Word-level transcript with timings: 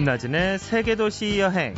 김나진의 0.00 0.58
세계도시 0.58 1.40
여행. 1.40 1.74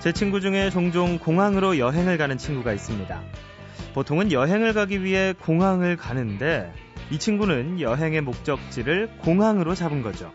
제 0.00 0.10
친구 0.12 0.40
중에 0.40 0.70
종종 0.70 1.20
공항으로 1.20 1.78
여행을 1.78 2.18
가는 2.18 2.36
친구가 2.36 2.72
있습니다. 2.72 3.22
보통은 3.94 4.32
여행을 4.32 4.72
가기 4.72 5.04
위해 5.04 5.34
공항을 5.34 5.96
가는데 5.96 6.72
이 7.12 7.18
친구는 7.20 7.80
여행의 7.80 8.22
목적지를 8.22 9.08
공항으로 9.18 9.76
잡은 9.76 10.02
거죠. 10.02 10.32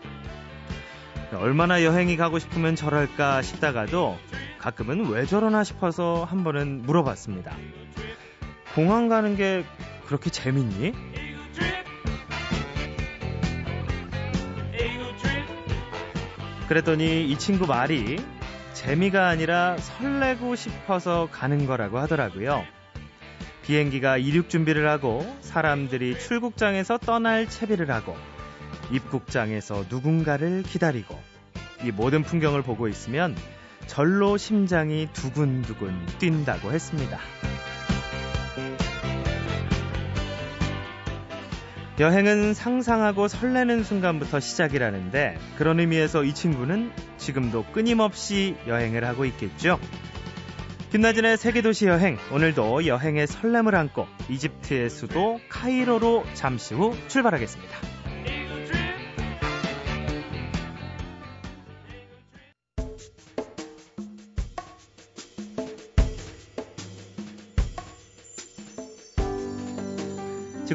얼마나 1.34 1.84
여행이 1.84 2.16
가고 2.16 2.38
싶으면 2.38 2.74
저럴까 2.74 3.42
싶다가도 3.42 4.16
가끔은 4.56 5.10
왜 5.10 5.26
저러나 5.26 5.62
싶어서 5.62 6.24
한 6.24 6.42
번은 6.42 6.80
물어봤습니다. 6.86 7.54
공항 8.74 9.08
가는 9.08 9.36
게 9.36 9.62
그렇게 10.06 10.30
재밌니? 10.30 11.33
그랬더니 16.68 17.28
이 17.28 17.38
친구 17.38 17.66
말이 17.66 18.16
재미가 18.72 19.28
아니라 19.28 19.76
설레고 19.78 20.56
싶어서 20.56 21.28
가는 21.30 21.66
거라고 21.66 21.98
하더라고요. 21.98 22.64
비행기가 23.62 24.18
이륙 24.18 24.50
준비를 24.50 24.88
하고 24.88 25.24
사람들이 25.40 26.18
출국장에서 26.18 26.98
떠날 26.98 27.48
채비를 27.48 27.90
하고 27.90 28.16
입국장에서 28.90 29.84
누군가를 29.88 30.62
기다리고 30.62 31.18
이 31.82 31.90
모든 31.90 32.22
풍경을 32.22 32.62
보고 32.62 32.88
있으면 32.88 33.36
절로 33.86 34.36
심장이 34.36 35.08
두근두근 35.12 36.06
뛴다고 36.18 36.72
했습니다. 36.72 37.18
여행은 42.00 42.54
상상하고 42.54 43.28
설레는 43.28 43.84
순간부터 43.84 44.40
시작이라는데 44.40 45.38
그런 45.56 45.78
의미에서 45.78 46.24
이 46.24 46.34
친구는 46.34 46.90
지금도 47.18 47.66
끊임없이 47.72 48.56
여행을 48.66 49.04
하고 49.04 49.24
있겠죠. 49.26 49.78
김나진의 50.90 51.36
세계도시 51.36 51.86
여행 51.86 52.18
오늘도 52.32 52.86
여행의 52.86 53.28
설렘을 53.28 53.76
안고 53.76 54.08
이집트의 54.28 54.90
수도 54.90 55.40
카이로로 55.48 56.24
잠시 56.34 56.74
후 56.74 56.96
출발하겠습니다. 57.06 57.93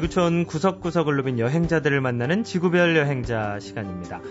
지구촌 0.00 0.46
구석구석을 0.46 1.16
누빈 1.16 1.38
여행자들을 1.38 2.00
만나는 2.00 2.42
지구별 2.42 2.96
여행자 2.96 3.58
시간입니다. 3.60 4.22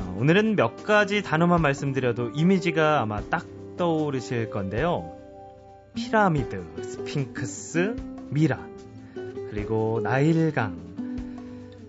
어, 0.00 0.16
오늘은 0.18 0.56
몇 0.56 0.82
가지 0.82 1.22
단어만 1.22 1.62
말씀드려도 1.62 2.30
이미지가 2.30 3.00
아마 3.00 3.20
딱 3.30 3.46
떠오르실 3.76 4.50
건데요. 4.50 5.12
피라미드, 5.94 6.64
스핑크스, 6.82 7.94
미라, 8.30 8.58
그리고 9.50 10.00
나일강. 10.02 10.74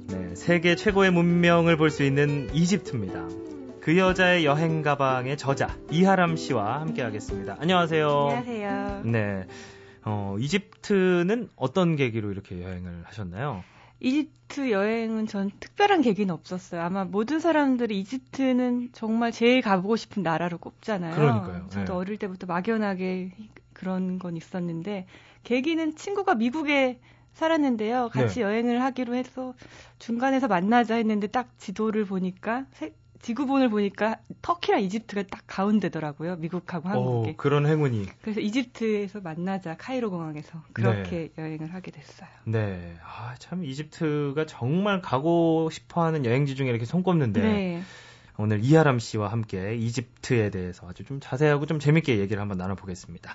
네, 0.07 0.35
세계 0.35 0.75
최고의 0.75 1.09
문명을 1.09 1.77
볼 1.77 1.89
수 1.89 2.03
있는 2.03 2.47
이집트입니다. 2.53 3.27
그 3.81 3.97
여자의 3.97 4.45
여행 4.45 4.83
가방의 4.83 5.37
저자 5.37 5.75
이하람 5.89 6.37
씨와 6.37 6.79
함께 6.79 7.01
하겠습니다. 7.01 7.57
안녕하세요. 7.59 8.07
안녕하세요. 8.07 9.01
네. 9.05 9.47
어, 10.05 10.35
이집트는 10.39 11.49
어떤 11.55 11.95
계기로 11.95 12.31
이렇게 12.31 12.61
여행을 12.61 13.03
하셨나요? 13.05 13.63
이집트 13.99 14.71
여행은 14.71 15.25
전 15.27 15.49
특별한 15.59 16.01
계기는 16.01 16.33
없었어요. 16.33 16.81
아마 16.81 17.05
모든 17.05 17.39
사람들이 17.39 17.99
이집트는 18.01 18.89
정말 18.93 19.31
제일 19.31 19.61
가보고 19.61 19.95
싶은 19.95 20.21
나라로 20.21 20.57
꼽잖아요. 20.59 21.15
그러니까요. 21.15 21.67
저도 21.69 21.93
네. 21.93 21.99
어릴 21.99 22.17
때부터 22.17 22.45
막연하게 22.45 23.31
그런 23.73 24.19
건 24.19 24.37
있었는데 24.37 25.07
계기는 25.43 25.95
친구가 25.95 26.35
미국에 26.35 26.99
살았는데요. 27.33 28.09
같이 28.11 28.35
네. 28.39 28.41
여행을 28.41 28.81
하기로 28.81 29.15
해서 29.15 29.53
중간에서 29.99 30.47
만나자 30.47 30.95
했는데 30.95 31.27
딱 31.27 31.49
지도를 31.57 32.05
보니까 32.05 32.65
세- 32.71 32.93
지구본을 33.25 33.69
보니까 33.71 34.19
터키랑 34.43 34.81
이집트가 34.83 35.23
딱 35.23 35.41
가운데더라고요. 35.47 36.35
미국하고 36.35 36.89
한국이. 36.89 37.31
오, 37.31 37.35
그런 37.35 37.65
행운이. 37.65 38.05
그래서 38.21 38.39
이집트에서 38.39 39.19
만나자 39.21 39.75
카이로 39.77 40.11
공항에서 40.11 40.61
그렇게 40.73 41.31
여행을 41.35 41.73
하게 41.73 41.89
됐어요. 41.89 42.29
네. 42.43 42.95
아, 43.03 43.33
참 43.39 43.65
이집트가 43.65 44.45
정말 44.45 45.01
가고 45.01 45.71
싶어 45.71 46.03
하는 46.03 46.23
여행지 46.23 46.53
중에 46.53 46.69
이렇게 46.69 46.85
손꼽는데 46.85 47.41
네. 47.41 47.81
오늘 48.37 48.63
이하람 48.63 48.99
씨와 48.99 49.31
함께 49.31 49.75
이집트에 49.75 50.51
대해서 50.51 50.87
아주 50.87 51.03
좀 51.03 51.19
자세하고 51.19 51.65
좀 51.65 51.79
재밌게 51.79 52.19
얘기를 52.19 52.39
한번 52.39 52.59
나눠보겠습니다. 52.59 53.33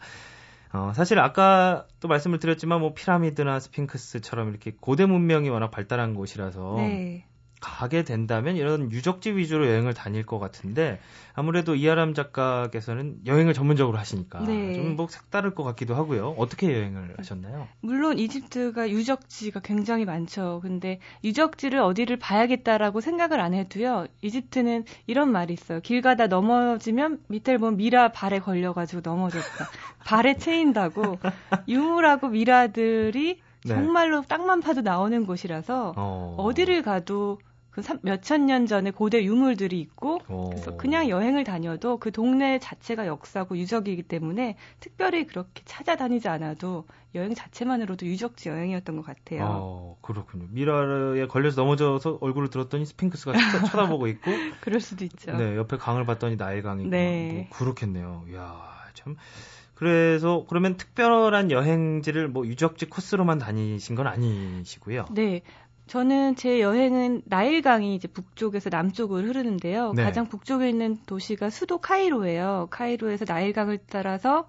어, 0.72 0.93
사실 0.95 1.19
아까 1.19 1.89
또 1.99 2.07
말씀을 2.07 2.39
드렸지만 2.39 2.78
뭐 2.78 2.95
피라미드나 2.95 3.59
스핑크스처럼 3.59 4.51
이렇게 4.51 4.72
고대 4.78 5.05
문명이 5.05 5.49
워낙 5.49 5.72
발달한 5.72 6.15
곳이라서 6.15 6.75
네. 6.77 7.25
가게 7.60 8.03
된다면 8.03 8.56
이런 8.56 8.91
유적지 8.91 9.37
위주로 9.37 9.66
여행을 9.66 9.93
다닐 9.94 10.25
것 10.25 10.38
같은데 10.38 10.98
아무래도 11.34 11.75
이하람 11.75 12.15
작가께서는 12.15 13.19
여행을 13.26 13.54
전문적으로 13.54 13.98
하시니까 13.98 14.41
네. 14.41 14.75
좀뭐 14.75 15.09
색다를 15.09 15.54
것 15.54 15.62
같기도 15.62 15.94
하고요. 15.94 16.34
어떻게 16.38 16.72
여행을 16.72 17.15
하셨나요? 17.19 17.69
물론 17.81 18.19
이집트가 18.19 18.91
유적지가 18.91 19.60
굉장히 19.60 20.06
많죠. 20.06 20.60
근데 20.62 21.00
유적지를 21.22 21.81
어디를 21.81 22.19
봐야겠다라고 22.19 23.00
생각을 23.00 23.41
안 23.41 23.54
해도요. 23.54 24.06
이집트는 24.22 24.84
이런 25.06 25.31
말이 25.31 25.53
있어요. 25.53 25.81
길 25.81 26.00
가다 26.00 26.27
넘어지면 26.27 27.21
밑에를 27.28 27.59
보면 27.59 27.77
미라 27.77 28.12
발에 28.12 28.38
걸려가지고 28.38 29.03
넘어졌다. 29.04 29.69
발에 30.04 30.38
채인다고 30.38 31.19
유물하고 31.69 32.28
미라들이 32.28 33.41
네. 33.65 33.75
정말로 33.75 34.22
땅만 34.22 34.60
파도 34.60 34.81
나오는 34.81 35.27
곳이라서 35.27 35.92
어. 35.97 36.37
어디를 36.38 36.82
가도 36.82 37.38
그 37.83 37.99
몇천 38.03 38.47
년 38.47 38.67
전에 38.67 38.91
고대 38.91 39.23
유물들이 39.25 39.79
있고 39.81 40.21
어. 40.29 40.49
그래서 40.51 40.77
그냥 40.77 41.09
여행을 41.09 41.45
다녀도 41.45 41.99
그 41.99 42.13
동네 42.13 42.59
자체가 42.59 43.07
역사고 43.07 43.57
유적이기 43.57 44.05
때문에 44.05 44.57
특별히 44.81 45.27
그렇게 45.27 45.63
찾아다니지 45.65 46.29
않아도 46.29 46.85
여행 47.15 47.35
자체만으로도 47.35 48.07
유적지 48.07 48.49
여행이었던 48.49 48.97
것 48.97 49.05
같아요. 49.05 49.45
어, 49.45 49.97
그렇군요. 50.01 50.47
미라에 50.51 51.27
걸려서 51.27 51.61
넘어져서 51.63 52.19
얼굴을 52.21 52.51
들었더니 52.51 52.87
스핑크스가 52.87 53.33
쳐- 53.33 53.39
쳐다보고 53.99 54.07
있고, 54.07 54.31
그럴 54.61 54.81
수도 54.81 55.05
있죠. 55.05 55.37
네, 55.37 55.57
옆에 55.57 55.77
강을 55.77 56.07
봤더니 56.07 56.37
나일강이고, 56.37 56.89
네. 56.89 57.49
뭐 57.51 57.59
그렇겠네요. 57.59 58.25
이야, 58.31 58.61
참. 58.95 59.17
그래서, 59.75 60.45
그러면 60.49 60.77
특별한 60.77 61.51
여행지를 61.51 62.29
뭐 62.29 62.47
유적지 62.47 62.87
코스로만 62.87 63.39
다니신 63.39 63.97
건 63.97 64.07
아니시고요. 64.07 65.07
네. 65.11 65.41
저는 65.91 66.37
제 66.37 66.61
여행은 66.61 67.23
나일강이 67.25 67.97
이제 67.97 68.06
북쪽에서 68.06 68.71
남쪽을 68.71 69.25
흐르는데요. 69.27 69.93
네. 69.95 70.05
가장 70.05 70.28
북쪽에 70.28 70.69
있는 70.69 70.99
도시가 71.05 71.51
수도 71.51 71.78
카이로예요. 71.78 72.69
카이로에서 72.71 73.25
나일강을 73.27 73.81
따라서 73.89 74.47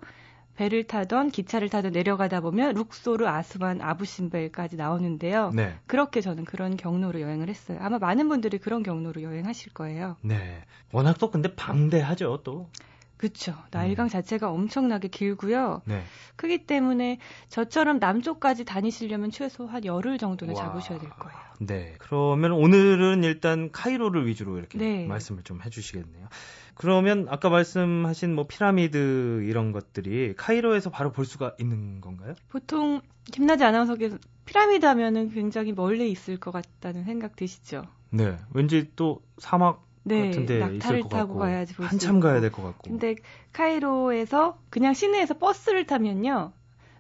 배를 0.56 0.84
타던 0.84 1.32
기차를 1.32 1.70
타던 1.70 1.94
내려가다 1.94 2.42
보면 2.42 2.76
룩소르, 2.76 3.26
아스완, 3.26 3.82
아부신벨까지 3.82 4.76
나오는데요. 4.76 5.50
네. 5.56 5.74
그렇게 5.88 6.22
저는 6.22 6.46
그런 6.46 6.78
경로로 6.78 7.22
여행을 7.22 7.50
했어요. 7.50 7.80
아마 7.82 7.98
많은 7.98 8.30
분들이 8.30 8.60
그런 8.60 8.84
경로로 8.84 9.24
여행하실 9.24 9.74
거예요. 9.74 10.18
네. 10.22 10.62
워낙 10.92 11.18
또 11.18 11.32
근데 11.32 11.56
방대하죠, 11.56 12.42
또. 12.44 12.70
그렇죠. 13.22 13.54
나일강 13.70 14.10
자체가 14.10 14.50
엄청나게 14.50 15.08
길고요. 15.08 15.84
네. 15.86 16.02
크기 16.36 16.66
때문에 16.66 17.20
저처럼 17.50 18.00
남쪽까지 18.00 18.66
다니시려면 18.66 19.30
최소 19.30 19.68
한 19.68 19.86
열흘 19.86 20.18
정도는 20.18 20.56
와. 20.56 20.64
잡으셔야 20.64 20.98
될 20.98 21.08
거예요. 21.12 21.38
네. 21.60 21.94
그러면 22.00 22.54
오늘은 22.54 23.24
일단 23.24 23.70
카이로를 23.72 24.26
위주로 24.26 24.58
이렇게 24.58 24.80
네. 24.80 25.06
말씀을 25.06 25.44
좀 25.44 25.62
해주시겠네요. 25.62 26.30
그러면 26.74 27.28
아까 27.30 27.50
말씀하신 27.50 28.34
뭐 28.34 28.48
피라미드 28.48 29.44
이런 29.44 29.72
것들이 29.72 30.34
카이로에서 30.36 30.90
바로 30.90 31.12
볼 31.12 31.26
수가 31.26 31.54
있는 31.60 32.02
건가요? 32.02 32.34
보통 32.50 33.02
김나지 33.32 33.64
아나운서께서 33.64 34.18
피라미드 34.46 34.84
하면은 34.88 35.30
굉장히 35.30 35.74
멀리 35.74 36.10
있을 36.10 36.38
것 36.38 36.50
같다는 36.50 37.04
생각 37.04 37.36
드시죠? 37.36 37.84
네. 38.10 38.36
왠지 38.52 38.90
또 38.96 39.22
사막 39.38 39.91
네, 40.04 40.26
같은데 40.30 40.60
낙타를 40.60 41.02
것 41.02 41.10
타고 41.10 41.36
가야지 41.38 41.74
볼수 41.76 41.92
한참. 41.92 42.20
가야 42.20 42.42
될 42.42 42.52
것 42.52 42.64
같고. 42.64 42.90
근데 42.90 43.16
카이로에서 43.54 44.58
그냥 44.70 44.94
시내에서 44.94 45.36
버스를 45.38 45.86
타면요. 45.86 46.52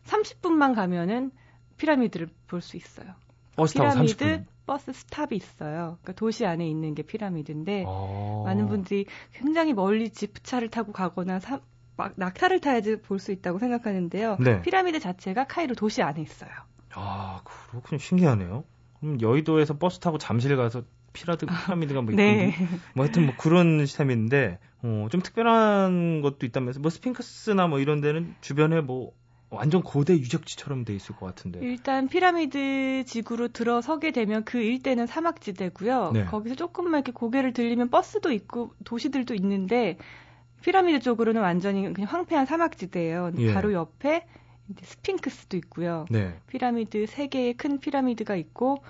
30분만 0.06 0.76
가면은 0.76 1.32
피라미드를 1.78 2.30
볼 2.48 2.62
수 2.62 2.78
있어요. 2.78 3.08
버스 3.56 3.74
타고 3.74 3.90
피라미드 3.90 4.26
30분. 4.26 4.46
bus 4.66 4.94
stop이 4.94 5.30
있어요. 5.36 5.98
그러니까 6.02 6.14
도시 6.14 6.46
안에 6.46 6.68
있는 6.68 6.94
게 6.96 7.04
피라미드인데 7.04 7.84
어. 7.88 8.44
많은 8.46 8.68
분들이 8.68 9.06
굉장히 9.34 9.74
멀리 9.74 10.10
지프차를 10.10 10.70
타고 10.70 10.92
가거나 10.92 11.40
사- 11.40 11.60
막 11.98 12.14
낙타를 12.16 12.62
타야지 12.62 13.02
볼 13.02 13.20
수 13.20 13.32
있다고 13.32 13.60
생각하는데요. 13.60 14.38
네. 14.40 14.62
피라미드 14.62 15.00
자체가 15.00 15.46
카이로 15.46 15.76
도시 15.76 16.02
안에 16.02 16.22
있어요. 16.22 16.50
아, 16.94 17.42
그렇군요. 17.44 18.00
신기하네요. 18.00 18.64
음, 19.04 19.20
여의도에서 19.22 19.78
버스 19.78 20.00
타고 20.00 20.18
잠실 20.18 20.56
가서 20.56 20.84
피라드 21.14 21.46
피라미드가 21.46 22.02
뭐 22.02 22.14
네. 22.14 22.56
뭐 22.96 23.06
하여튼 23.06 23.26
뭐 23.26 23.36
그런 23.38 23.86
시스템인데 23.86 24.60
어, 24.84 25.08
좀 25.12 25.22
특별한 25.22 26.22
것도 26.22 26.46
있다면서 26.46 26.80
뭐 26.80 26.90
스핑크스나 26.90 27.68
뭐 27.68 27.80
이런 27.80 28.02
데는 28.02 28.36
주변에 28.42 28.82
뭐 28.82 29.14
완전 29.50 29.84
고대 29.84 30.14
유적지처럼 30.14 30.86
돼 30.86 30.96
있을 30.96 31.16
것 31.16 31.26
같은데. 31.26 31.60
일단 31.62 32.08
피라미드 32.08 33.04
지구로 33.06 33.50
들어서게 33.50 34.12
되면 34.12 34.46
그 34.46 34.60
일대는 34.60 35.08
사막지대고요. 35.08 36.12
네. 36.14 36.26
거기서 36.26 36.56
조금만 36.56 37.00
이렇게 37.00 37.12
고개를 37.12 37.52
돌리면 37.52 37.90
버스도 37.90 38.32
있고 38.32 38.74
도시들도 38.86 39.34
있는데 39.36 39.98
피라미드 40.62 41.00
쪽으로는 41.02 41.42
완전히 41.42 41.92
그냥 41.94 42.10
황폐한 42.10 42.46
사막지대예요. 42.46 43.34
예. 43.40 43.54
바로 43.54 43.74
옆에 43.74 44.26
스핑크스도 44.82 45.58
있고요. 45.58 46.06
네. 46.10 46.34
피라미드 46.48 47.06
세 47.08 47.28
개의 47.28 47.56
큰 47.56 47.80
피라미드가 47.80 48.36
있고 48.38 48.82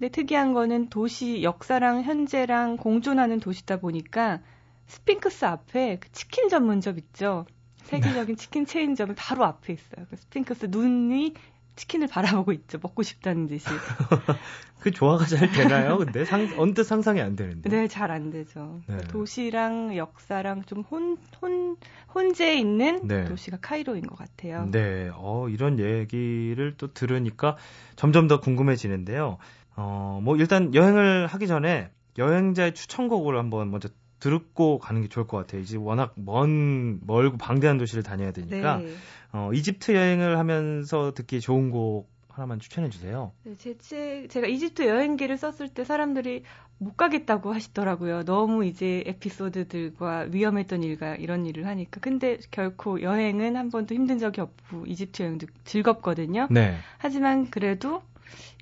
근데 0.00 0.10
특이한 0.12 0.54
거는 0.54 0.88
도시 0.88 1.42
역사랑 1.42 2.04
현재랑 2.04 2.78
공존하는 2.78 3.38
도시다 3.38 3.76
보니까 3.76 4.40
스핑크스 4.86 5.44
앞에 5.44 5.98
그 6.00 6.10
치킨 6.12 6.48
전문점 6.48 6.96
있죠. 6.96 7.44
세계적인 7.82 8.36
치킨 8.36 8.64
체인점이 8.64 9.12
바로 9.14 9.44
앞에 9.44 9.74
있어요. 9.74 10.06
그 10.08 10.16
스핑크스 10.16 10.68
눈이 10.70 11.34
치킨을 11.76 12.08
바라보고 12.08 12.52
있죠. 12.52 12.78
먹고 12.82 13.02
싶다는 13.02 13.46
듯이. 13.46 13.66
그 14.80 14.90
조화가 14.90 15.26
잘 15.26 15.50
되나요? 15.50 15.98
근데 15.98 16.24
상, 16.24 16.48
언뜻 16.56 16.84
상상이 16.84 17.20
안 17.20 17.36
되는데. 17.36 17.68
네, 17.68 17.86
잘 17.86 18.10
안 18.10 18.30
되죠. 18.30 18.80
네. 18.86 18.96
도시랑 19.08 19.96
역사랑 19.96 20.62
좀 20.64 20.80
혼, 20.90 21.18
혼, 21.42 21.76
혼재 22.14 22.54
있는 22.54 23.06
네. 23.06 23.24
도시가 23.26 23.58
카이로인 23.60 24.06
것 24.06 24.16
같아요. 24.18 24.66
네, 24.70 25.10
어, 25.14 25.48
이런 25.50 25.78
얘기를 25.78 26.74
또 26.78 26.92
들으니까 26.94 27.56
점점 27.96 28.28
더 28.28 28.40
궁금해지는데요. 28.40 29.38
어, 29.80 30.20
뭐 30.22 30.36
일단 30.36 30.74
여행을 30.74 31.26
하기 31.26 31.46
전에 31.46 31.90
여행자의 32.18 32.74
추천곡을 32.74 33.38
한번 33.38 33.70
먼저 33.70 33.88
듣고 34.18 34.78
가는 34.78 35.00
게 35.00 35.08
좋을 35.08 35.26
것 35.26 35.38
같아요. 35.38 35.62
이제 35.62 35.78
워낙 35.78 36.12
먼 36.16 37.00
멀고 37.06 37.38
방대한 37.38 37.78
도시를 37.78 38.02
다녀야 38.02 38.32
되니까 38.32 38.76
네. 38.76 38.92
어, 39.32 39.50
이집트 39.54 39.94
여행을 39.94 40.38
하면서 40.38 41.12
듣기 41.14 41.40
좋은 41.40 41.70
곡 41.70 42.10
하나만 42.28 42.60
추천해 42.60 42.90
주세요. 42.90 43.32
네, 43.44 43.54
제 43.56 43.78
책, 43.78 44.28
제가 44.28 44.46
이집트 44.46 44.86
여행기를 44.86 45.38
썼을 45.38 45.70
때 45.70 45.84
사람들이 45.84 46.44
못 46.76 46.96
가겠다고 46.96 47.52
하시더라고요. 47.52 48.24
너무 48.24 48.64
이제 48.66 49.02
에피소드들과 49.06 50.28
위험했던 50.30 50.82
일과 50.82 51.14
이런 51.14 51.46
일을 51.46 51.66
하니까. 51.66 52.00
근데 52.00 52.38
결코 52.50 53.00
여행은 53.00 53.56
한 53.56 53.70
번도 53.70 53.94
힘든 53.94 54.18
적이 54.18 54.42
없고 54.42 54.84
이집트 54.86 55.22
여행도 55.22 55.46
즐겁거든요. 55.64 56.48
네. 56.50 56.76
하지만 56.98 57.50
그래도 57.50 58.02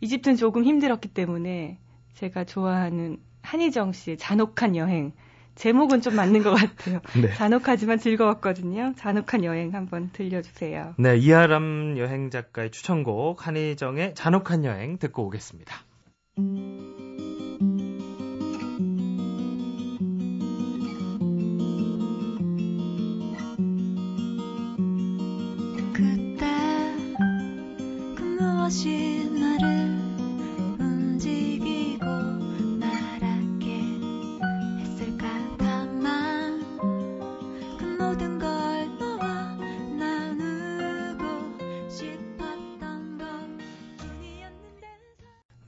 이집트는 0.01 0.37
조금 0.37 0.65
힘들었기 0.65 1.09
때문에 1.09 1.79
제가 2.15 2.45
좋아하는 2.45 3.19
한희정 3.43 3.93
씨의 3.93 4.19
잔혹한 4.19 4.77
여행 4.77 5.13
제목은 5.55 6.03
좀 6.03 6.15
맞는 6.15 6.45
것 6.45 6.55
같아요. 6.55 7.01
네. 7.21 7.35
잔혹하지만 7.35 7.99
즐거웠거든요. 7.99 8.95
잔혹한 8.97 9.43
여행 9.43 9.75
한번 9.75 10.11
들려주세요. 10.13 10.95
네, 10.99 11.17
이하람 11.17 11.99
여행 11.99 12.31
작가의 12.31 12.71
추천곡 12.71 13.45
한희정의 13.47 14.15
잔혹한 14.15 14.65
여행 14.65 14.99
듣고 14.99 15.27
오겠습니다. 15.27 15.75
그 16.37 16.98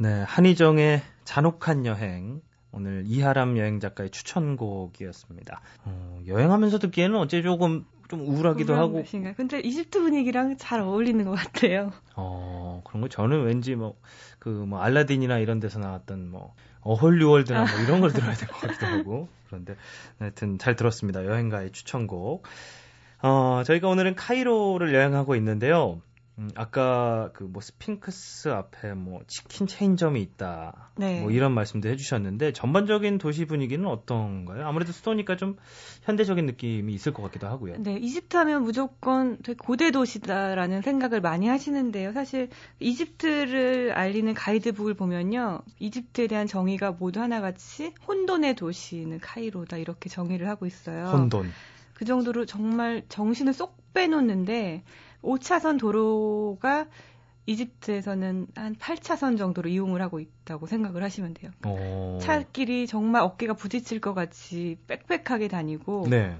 네, 0.02 0.22
한희정의 0.26 1.02
잔혹한 1.24 1.84
여행. 1.84 2.40
오늘 2.72 3.02
이하람 3.04 3.58
여행 3.58 3.80
작가의 3.80 4.08
추천곡이었습니다. 4.08 5.60
어, 5.84 6.20
여행하면서 6.26 6.78
듣기에는 6.78 7.18
어째 7.18 7.42
조금 7.42 7.84
좀 8.08 8.20
우울하기도 8.20 8.74
하고. 8.74 9.02
것인가? 9.02 9.34
근데 9.34 9.60
이집트 9.60 10.00
분위기랑 10.00 10.56
잘 10.56 10.80
어울리는 10.80 11.22
것 11.26 11.32
같아요. 11.32 11.92
어, 12.16 12.80
그런 12.86 13.02
거 13.02 13.08
저는 13.08 13.44
왠지 13.44 13.74
뭐, 13.74 13.96
그, 14.38 14.48
뭐, 14.48 14.80
알라딘이나 14.80 15.36
이런 15.38 15.60
데서 15.60 15.78
나왔던 15.80 16.30
뭐, 16.30 16.54
어홀리월드나 16.80 17.60
뭐 17.70 17.80
이런 17.84 18.00
걸 18.00 18.10
들어야 18.10 18.32
될 18.32 18.48
것 18.48 18.58
같기도 18.58 18.86
하고. 18.86 19.28
그런데, 19.48 19.76
하여튼 20.18 20.56
잘 20.56 20.76
들었습니다. 20.76 21.26
여행가의 21.26 21.72
추천곡. 21.72 22.46
어, 23.22 23.62
저희가 23.66 23.86
오늘은 23.88 24.14
카이로를 24.14 24.94
여행하고 24.94 25.36
있는데요. 25.36 26.00
음, 26.40 26.50
아까 26.54 27.30
그 27.34 27.50
뭐 27.50 27.60
스핑크스 27.60 28.48
앞에 28.48 28.94
뭐 28.94 29.20
치킨 29.26 29.66
체인점이 29.66 30.20
있다. 30.22 30.90
네. 30.96 31.20
뭐 31.20 31.30
이런 31.30 31.52
말씀도 31.52 31.88
해주셨는데 31.88 32.52
전반적인 32.52 33.18
도시 33.18 33.44
분위기는 33.44 33.84
어떤가요? 33.86 34.66
아무래도 34.66 34.92
수도니까 34.92 35.36
좀 35.36 35.56
현대적인 36.02 36.46
느낌이 36.46 36.94
있을 36.94 37.12
것 37.12 37.22
같기도 37.24 37.48
하고요. 37.48 37.74
네, 37.78 37.96
이집트 37.96 38.36
하면 38.36 38.62
무조건 38.62 39.36
되게 39.42 39.56
고대 39.56 39.90
도시다라는 39.90 40.82
생각을 40.82 41.20
많이 41.20 41.48
하시는데요. 41.48 42.12
사실 42.12 42.48
이집트를 42.78 43.92
알리는 43.92 44.32
가이드북을 44.32 44.94
보면요, 44.94 45.60
이집트에 45.78 46.26
대한 46.26 46.46
정의가 46.46 46.92
모두 46.92 47.20
하나같이 47.20 47.92
혼돈의 48.06 48.54
도시는 48.54 49.18
카이로다 49.20 49.76
이렇게 49.76 50.08
정의를 50.08 50.48
하고 50.48 50.66
있어요. 50.66 51.06
혼돈. 51.06 51.50
그 51.94 52.04
정도로 52.06 52.46
정말 52.46 53.02
정신을 53.08 53.52
쏙 53.52 53.76
빼놓는데 53.92 54.82
5차선 55.22 55.78
도로가 55.78 56.86
이집트에서는 57.46 58.46
한 58.54 58.76
8차선 58.76 59.36
정도로 59.36 59.68
이용을 59.68 60.00
하고 60.02 60.20
있다고 60.20 60.66
생각을 60.66 61.02
하시면 61.02 61.34
돼요. 61.34 61.50
오. 61.64 61.70
어. 61.70 62.18
차길이 62.22 62.86
정말 62.86 63.22
어깨가 63.22 63.54
부딪힐 63.54 64.00
것 64.00 64.14
같이 64.14 64.78
빽빽하게 64.86 65.48
다니고 65.48 66.06
네. 66.08 66.36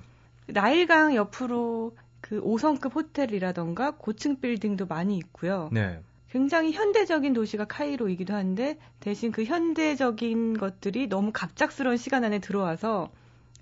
나일강 0.46 1.14
옆으로 1.14 1.96
그 2.20 2.40
5성급 2.42 2.94
호텔이라던가 2.94 3.92
고층 3.96 4.40
빌딩도 4.40 4.86
많이 4.86 5.16
있고요. 5.16 5.68
네. 5.72 6.00
굉장히 6.30 6.72
현대적인 6.72 7.32
도시가 7.32 7.64
카이로이기도 7.64 8.34
한데 8.34 8.78
대신 9.00 9.32
그 9.32 9.44
현대적인 9.44 10.58
것들이 10.58 11.08
너무 11.08 11.32
갑작스러운 11.32 11.96
시간 11.96 12.22
안에 12.22 12.38
들어와서 12.38 13.10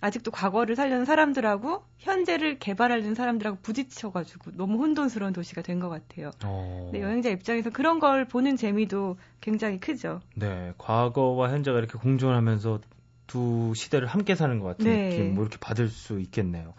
아직도 0.00 0.31
과거를 0.31 0.76
살려는 0.76 1.05
사람들하고 1.05 1.83
현재를 1.99 2.59
개발하려는 2.59 3.14
사람들하고 3.14 3.59
부딪혀가지고 3.62 4.52
너무 4.57 4.78
혼돈스러운 4.78 5.33
도시가 5.33 5.62
된 5.62 5.81
것 5.81 5.88
같아요. 5.88 6.31
어... 6.45 6.90
네, 6.93 7.00
여행자 7.00 7.31
입장에서 7.31 7.71
그런 7.71 7.99
걸 8.00 8.25
보는 8.26 8.57
재미도 8.57 9.17
굉장히 9.40 9.78
크죠. 9.81 10.21
네, 10.35 10.73
과거와 10.78 11.50
현재가 11.50 11.78
이렇게 11.78 11.99
공존하면서 11.99 12.81
두 13.26 13.73
시대를 13.76 14.09
함께 14.09 14.35
사는 14.35 14.59
것 14.59 14.67
같은 14.69 14.85
네. 14.87 15.11
느낌, 15.11 15.35
뭐 15.35 15.45
이렇게 15.45 15.59
받을 15.61 15.88
수 15.88 16.19
있겠네요. 16.21 16.75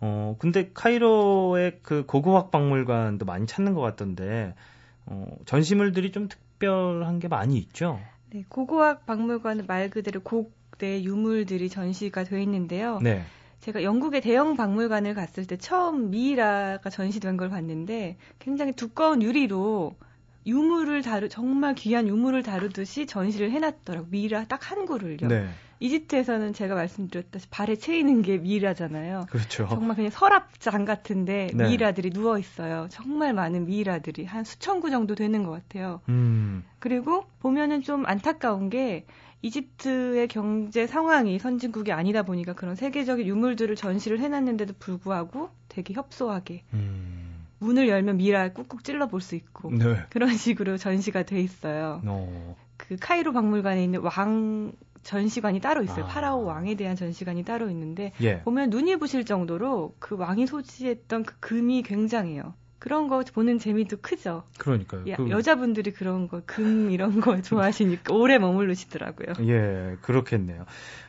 어, 0.00 0.36
근데 0.38 0.70
카이로의 0.74 1.80
그 1.82 2.04
고고학 2.06 2.50
박물관도 2.50 3.24
많이 3.24 3.46
찾는 3.46 3.74
것 3.74 3.80
같던데, 3.80 4.54
어, 5.06 5.26
전시물들이 5.46 6.12
좀 6.12 6.28
특별한 6.28 7.18
게 7.18 7.28
많이 7.28 7.56
있죠? 7.58 8.00
네, 8.30 8.44
고고학 8.48 9.06
박물관은 9.06 9.66
말 9.66 9.88
그대로 9.90 10.20
고, 10.20 10.50
때 10.76 11.02
유물들이 11.02 11.68
전시가 11.68 12.24
되어 12.24 12.38
있는데요. 12.40 12.98
네. 13.02 13.22
제가 13.60 13.82
영국의 13.82 14.20
대형 14.20 14.56
박물관을 14.56 15.14
갔을 15.14 15.46
때 15.46 15.56
처음 15.56 16.10
미이라가 16.10 16.90
전시된 16.90 17.36
걸 17.36 17.48
봤는데 17.48 18.16
굉장히 18.38 18.72
두꺼운 18.72 19.20
유리로 19.22 19.96
유물을 20.46 21.02
다루 21.02 21.28
정말 21.28 21.74
귀한 21.74 22.08
유물을 22.08 22.42
다루듯이 22.42 23.06
전시를 23.06 23.50
해놨더라고 23.50 24.06
미이라 24.10 24.44
딱 24.44 24.70
한 24.70 24.86
구를요. 24.86 25.28
네. 25.28 25.48
이집트에서는 25.80 26.52
제가 26.54 26.74
말씀드렸다시피 26.74 27.50
발에 27.50 27.76
채이는 27.76 28.22
게 28.22 28.38
미이라잖아요. 28.38 29.26
그렇죠. 29.30 29.68
정말 29.68 29.96
그냥 29.96 30.10
서랍장 30.10 30.84
같은데 30.84 31.50
네. 31.54 31.64
미이라들이 31.64 32.10
누워 32.10 32.38
있어요. 32.38 32.88
정말 32.90 33.32
많은 33.32 33.66
미이라들이 33.66 34.24
한 34.24 34.44
수천 34.44 34.80
구 34.80 34.90
정도 34.90 35.14
되는 35.14 35.44
것 35.44 35.52
같아요. 35.52 36.00
음. 36.08 36.64
그리고 36.80 37.24
보면은 37.40 37.82
좀 37.82 38.06
안타까운 38.06 38.70
게 38.70 39.04
이집트의 39.42 40.28
경제 40.28 40.86
상황이 40.86 41.38
선진국이 41.38 41.92
아니다 41.92 42.22
보니까 42.22 42.54
그런 42.54 42.74
세계적인 42.74 43.26
유물들을 43.26 43.76
전시를 43.76 44.20
해놨는데도 44.20 44.74
불구하고 44.78 45.50
되게 45.68 45.94
협소하게 45.94 46.64
음. 46.74 47.46
문을 47.60 47.88
열면 47.88 48.16
미라 48.18 48.52
꾹꾹 48.52 48.82
찔러 48.82 49.08
볼 49.08 49.20
수 49.20 49.34
있고 49.36 49.70
네. 49.70 50.04
그런 50.10 50.36
식으로 50.36 50.76
전시가 50.76 51.24
돼 51.24 51.40
있어요. 51.40 52.00
어. 52.04 52.56
그 52.76 52.96
카이로 52.96 53.32
박물관에 53.32 53.82
있는 53.82 54.00
왕 54.00 54.72
전시관이 55.02 55.60
따로 55.60 55.82
있어요. 55.82 56.04
아. 56.04 56.08
파라오 56.08 56.44
왕에 56.44 56.74
대한 56.74 56.96
전시관이 56.96 57.44
따로 57.44 57.70
있는데 57.70 58.12
예. 58.20 58.40
보면 58.42 58.70
눈이 58.70 58.96
부실 58.96 59.24
정도로 59.24 59.94
그 59.98 60.16
왕이 60.16 60.46
소지했던 60.46 61.24
그 61.24 61.34
금이 61.40 61.82
굉장해요. 61.82 62.54
그런 62.78 63.08
거 63.08 63.20
보는 63.20 63.58
재미도 63.58 63.98
크죠. 64.00 64.44
그러니까요. 64.58 65.08
야, 65.08 65.16
그, 65.16 65.30
여자분들이 65.30 65.92
그런 65.92 66.28
거, 66.28 66.42
금 66.46 66.90
이런 66.90 67.20
거 67.20 67.40
좋아하시니까 67.42 68.14
오래 68.14 68.38
머무르시더라고요. 68.38 69.46
예, 69.48 69.96
그렇겠네요. 70.02 70.64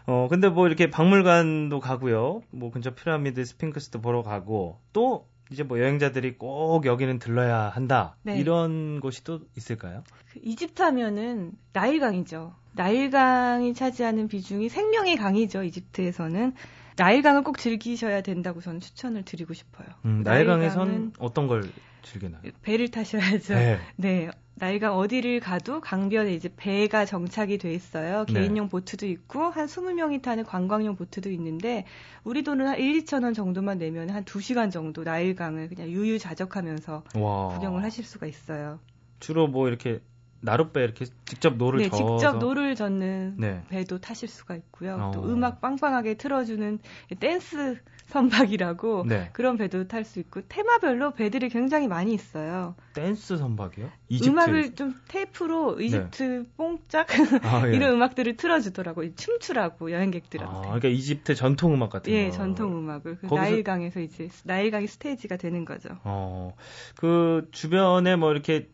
어, 0.08 0.28
근데 0.30 0.50
뭐 0.50 0.68
이렇게 0.68 0.90
박물관도 0.90 1.80
가고요. 1.80 2.42
뭐 2.52 2.72
근처 2.72 2.96
피라미드, 2.96 3.46
스핑크스도 3.46 4.02
보러 4.02 4.24
가고 4.24 4.80
또 4.94 5.28
이제 5.52 5.64
뭐 5.64 5.80
여행자들이 5.80 6.38
꼭 6.38 6.86
여기는 6.86 7.20
들러야 7.20 7.70
한다. 7.70 8.16
네. 8.24 8.38
이런 8.38 9.00
곳이 9.00 9.24
또 9.24 9.42
있을까요? 9.58 10.04
그 10.32 10.40
이집트 10.44 10.82
하면은 10.82 11.54
나일강이죠. 11.74 12.54
나일강이 12.74 13.74
차지하는 13.74 14.28
비중이 14.28 14.70
생명의 14.70 15.18
강이죠. 15.18 15.64
이집트에서는 15.64 16.54
나일강을 17.00 17.44
꼭 17.44 17.58
즐기셔야 17.58 18.22
된다고 18.22 18.60
저는 18.60 18.82
추천을 18.82 19.24
드리고 19.24 19.54
싶어요. 19.54 19.88
음, 20.04 20.22
나일강에선 20.24 21.14
어떤 21.18 21.48
걸 21.48 21.64
즐기나요? 22.04 22.42
배를 22.62 22.92
타셔야죠. 22.92 23.54
네. 23.56 23.80
네. 23.96 24.30
나일강 24.56 24.98
어디를 24.98 25.40
가도 25.40 25.80
강변에 25.80 26.34
이제 26.34 26.50
배가 26.58 27.06
정착이 27.06 27.58
돼 27.58 27.74
있어요. 27.74 28.26
네. 28.26 28.34
개인용 28.34 28.68
보트도 28.68 29.06
있고 29.06 29.44
한 29.46 29.68
20명이 29.68 30.22
타는 30.22 30.44
관광용 30.44 30.98
보트도 30.98 31.32
있는데 31.32 31.86
우리 32.26 32.44
돈은 32.44 32.68
한 32.68 32.78
1, 32.78 33.06
2천 33.06 33.24
원 33.24 33.34
정도만 33.34 33.78
내면 33.78 34.10
한 34.10 34.26
2시간 34.26 34.70
정도 34.70 35.04
나일강을 35.04 35.70
그냥 35.70 35.88
유유자적하면서 35.88 37.04
와. 37.16 37.48
구경을 37.48 37.84
하실 37.84 38.04
수가 38.04 38.28
있어요. 38.28 38.80
주로 39.22 39.48
뭐 39.48 39.70
이렇게 39.70 40.02
나룻배 40.42 40.84
이렇게 40.84 41.06
직접 41.26 41.58
노를 41.58 41.80
네, 41.82 41.90
저어서 41.90 42.18
직접 42.18 42.38
노를 42.40 42.76
젓는 42.76 43.36
네. 43.38 43.64
배도 43.70 44.00
타실 44.00 44.28
수가 44.30 44.56
있고요. 44.56 44.96
어. 45.00 45.12
또 45.14 45.24
음악 45.26 45.62
빵빵하게 45.62 46.16
틀어주는 46.16 46.80
댄스 47.20 47.78
선박이라고 48.08 49.06
네. 49.08 49.30
그런 49.34 49.56
배도 49.58 49.88
탈 49.88 50.04
수 50.04 50.20
있고 50.20 50.42
테마별로 50.48 51.12
배들이 51.12 51.48
굉장히 51.50 51.88
많이 51.88 52.12
있어요. 52.14 52.76
댄스 52.94 53.38
선박이요? 53.38 53.90
이집트 54.10 54.30
음악을 54.32 54.76
좀 54.76 54.96
테이프로 55.08 55.80
이집트 55.80 56.48
뽕짝 56.58 57.08
아, 57.44 57.68
예. 57.70 57.76
이런 57.76 57.94
음악들을 57.94 58.36
틀어주더라고요. 58.36 59.14
춤추라고 59.16 59.92
여행객들한테. 59.92 60.58
아, 60.58 60.62
그러니까 60.62 60.88
이집트 60.88 61.36
전통 61.36 61.74
음악 61.76 61.92
같은 61.92 62.12
예, 62.12 62.30
거. 62.30 62.32
전통 62.36 62.78
음악을 62.80 63.18
그 63.22 63.28
거기서- 63.28 63.36
나일강에서 63.36 64.00
이제 64.00 64.30
나일강이 64.44 64.88
스테이지가 64.88 65.38
되는 65.38 65.64
거죠. 65.66 65.90
어, 66.04 66.56
그 66.96 67.48
주변에 67.52 68.16
뭐 68.16 68.32
이렇게 68.32 68.70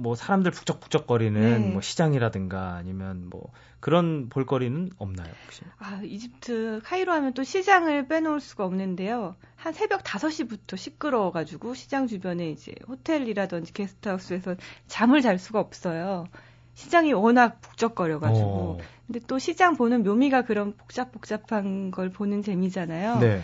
뭐 0.00 0.14
사람들 0.14 0.50
북적북적거리는 0.50 1.40
네. 1.40 1.58
뭐 1.58 1.82
시장이라든가 1.82 2.74
아니면 2.74 3.28
뭐 3.28 3.52
그런 3.80 4.30
볼거리는 4.30 4.90
없나요 4.96 5.30
혹시? 5.44 5.62
아, 5.78 6.00
이집트 6.02 6.80
카이로 6.84 7.12
하면 7.12 7.34
또 7.34 7.44
시장을 7.44 8.08
빼놓을 8.08 8.40
수가 8.40 8.64
없는데요. 8.64 9.36
한 9.56 9.72
새벽 9.74 10.02
5시부터 10.02 10.78
시끄러워가지고 10.78 11.74
시장 11.74 12.06
주변에 12.06 12.50
이제 12.50 12.72
호텔이라든지 12.88 13.74
게스트하우스에서 13.74 14.56
잠을 14.86 15.20
잘 15.20 15.38
수가 15.38 15.60
없어요. 15.60 16.28
시장이 16.74 17.12
워낙 17.12 17.60
북적거려가지고. 17.60 18.48
어, 18.48 18.78
근데 19.06 19.20
또 19.26 19.38
시장 19.38 19.76
보는 19.76 20.02
묘미가 20.02 20.42
그런 20.42 20.74
복잡복잡한 20.76 21.90
걸 21.90 22.08
보는 22.08 22.42
재미잖아요. 22.42 23.18
네. 23.18 23.42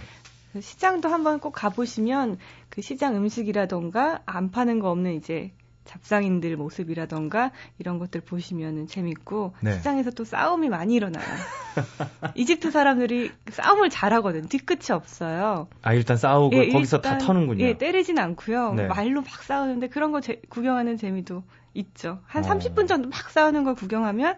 시장도 0.58 1.10
한번 1.10 1.38
꼭 1.38 1.50
가보시면 1.50 2.38
그 2.70 2.80
시장 2.80 3.14
음식이라던가 3.14 4.22
안 4.24 4.50
파는 4.50 4.78
거 4.78 4.90
없는 4.90 5.12
이제 5.16 5.52
잡상인들 5.86 6.56
모습이라던가 6.56 7.52
이런 7.78 7.98
것들 7.98 8.20
보시면은 8.20 8.86
재밌고 8.86 9.54
네. 9.60 9.72
시장에서 9.78 10.10
또 10.10 10.24
싸움이 10.24 10.68
많이 10.68 10.94
일어나요. 10.94 11.24
이집트 12.34 12.70
사람들이 12.70 13.32
싸움을 13.50 13.90
잘하거든. 13.90 14.48
뒤끝이 14.48 14.92
없어요. 14.92 15.68
아 15.82 15.94
일단 15.94 16.16
싸우고 16.16 16.56
예, 16.56 16.68
거기서 16.70 16.98
일단, 16.98 17.18
다 17.18 17.26
터는군요. 17.26 17.64
예, 17.64 17.78
때리진 17.78 18.18
않고요. 18.18 18.74
네. 18.74 18.86
말로 18.86 19.20
막 19.22 19.42
싸우는데 19.42 19.88
그런 19.88 20.12
거 20.12 20.20
제- 20.20 20.40
구경하는 20.48 20.96
재미도 20.96 21.42
있죠. 21.74 22.20
한 22.26 22.44
어. 22.44 22.48
30분 22.48 22.88
정도 22.88 23.08
막 23.08 23.30
싸우는 23.30 23.64
걸 23.64 23.74
구경하면 23.74 24.36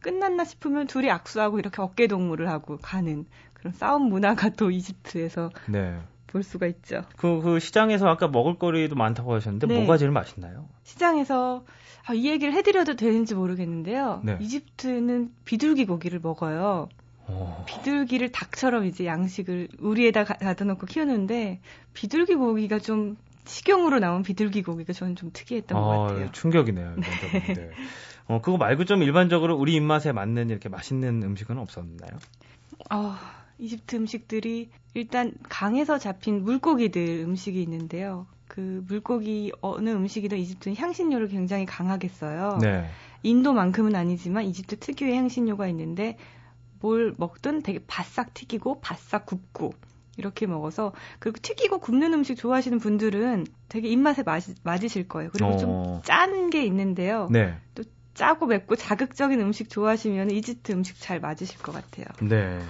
끝났나 0.00 0.44
싶으면 0.44 0.86
둘이 0.86 1.10
악수하고 1.10 1.58
이렇게 1.58 1.80
어깨 1.80 2.06
동무를 2.06 2.48
하고 2.50 2.76
가는 2.78 3.24
그런 3.54 3.72
싸움 3.72 4.02
문화가 4.10 4.50
또 4.50 4.70
이집트에서 4.70 5.50
네. 5.68 5.98
볼 6.34 6.42
수가 6.42 6.66
있죠. 6.66 7.04
그, 7.16 7.40
그 7.40 7.60
시장에서 7.60 8.08
아까 8.08 8.26
먹을거리도 8.26 8.96
많다고 8.96 9.32
하셨는데 9.34 9.68
네. 9.68 9.78
뭐가 9.78 9.96
제일 9.98 10.10
맛있나요? 10.10 10.68
시장에서 10.82 11.64
아, 12.06 12.12
이 12.12 12.26
얘기를 12.28 12.52
해드려도 12.52 12.96
되는지 12.96 13.36
모르겠는데요. 13.36 14.20
네. 14.24 14.36
이집트는 14.40 15.30
비둘기 15.44 15.86
고기를 15.86 16.18
먹어요. 16.20 16.88
어, 17.28 17.64
비둘기를 17.68 18.32
닭처럼 18.32 18.84
이제 18.84 19.06
양식을 19.06 19.68
우리에다 19.78 20.24
가- 20.24 20.34
가둬 20.34 20.64
놓고 20.64 20.86
키우는데 20.86 21.60
비둘기 21.94 22.34
고기가 22.34 22.80
좀 22.80 23.16
식용으로 23.44 24.00
나온 24.00 24.24
비둘기 24.24 24.64
고기가 24.64 24.92
저는 24.92 25.14
좀 25.14 25.30
특이했던 25.32 25.80
것 25.80 25.92
아, 25.92 26.06
같아요. 26.08 26.32
충격이네요. 26.32 26.94
좀. 26.96 27.02
네. 27.54 27.70
어, 28.26 28.40
그거 28.42 28.56
말고 28.58 28.86
좀 28.86 29.04
일반적으로 29.04 29.56
우리 29.56 29.74
입맛에 29.74 30.10
맞는 30.10 30.50
이렇게 30.50 30.68
맛있는 30.68 31.22
음식은 31.22 31.58
없었나요? 31.58 32.10
어, 32.90 33.14
이집트 33.58 33.96
음식들이 33.96 34.70
일단 34.94 35.32
강에서 35.48 35.98
잡힌 35.98 36.42
물고기들 36.42 37.20
음식이 37.20 37.60
있는데요. 37.62 38.26
그 38.48 38.84
물고기 38.86 39.52
어느 39.60 39.90
음식이든 39.90 40.38
이집트는 40.38 40.76
향신료를 40.76 41.28
굉장히 41.28 41.66
강하게 41.66 42.08
써요. 42.08 42.58
네. 42.60 42.86
인도만큼은 43.22 43.94
아니지만 43.94 44.44
이집트 44.44 44.78
특유의 44.78 45.16
향신료가 45.16 45.66
있는데 45.68 46.16
뭘 46.80 47.14
먹든 47.16 47.62
되게 47.62 47.80
바싹 47.86 48.34
튀기고 48.34 48.80
바싹 48.80 49.26
굽고 49.26 49.72
이렇게 50.16 50.46
먹어서 50.46 50.92
그리고 51.18 51.38
튀기고 51.40 51.78
굽는 51.78 52.12
음식 52.12 52.36
좋아하시는 52.36 52.78
분들은 52.78 53.46
되게 53.68 53.88
입맛에 53.88 54.22
맞, 54.22 54.44
맞으실 54.62 55.08
거예요. 55.08 55.30
그리고 55.32 55.56
좀 55.56 55.70
어, 55.70 56.02
짠게 56.04 56.64
있는데요. 56.66 57.28
네. 57.32 57.56
짜고 58.14 58.46
맵고 58.46 58.76
자극적인 58.76 59.40
음식 59.40 59.68
좋아하시면 59.68 60.30
이집트 60.30 60.72
음식 60.72 61.00
잘 61.00 61.20
맞으실 61.20 61.58
것 61.58 61.72
같아요. 61.72 62.06
네. 62.22 62.60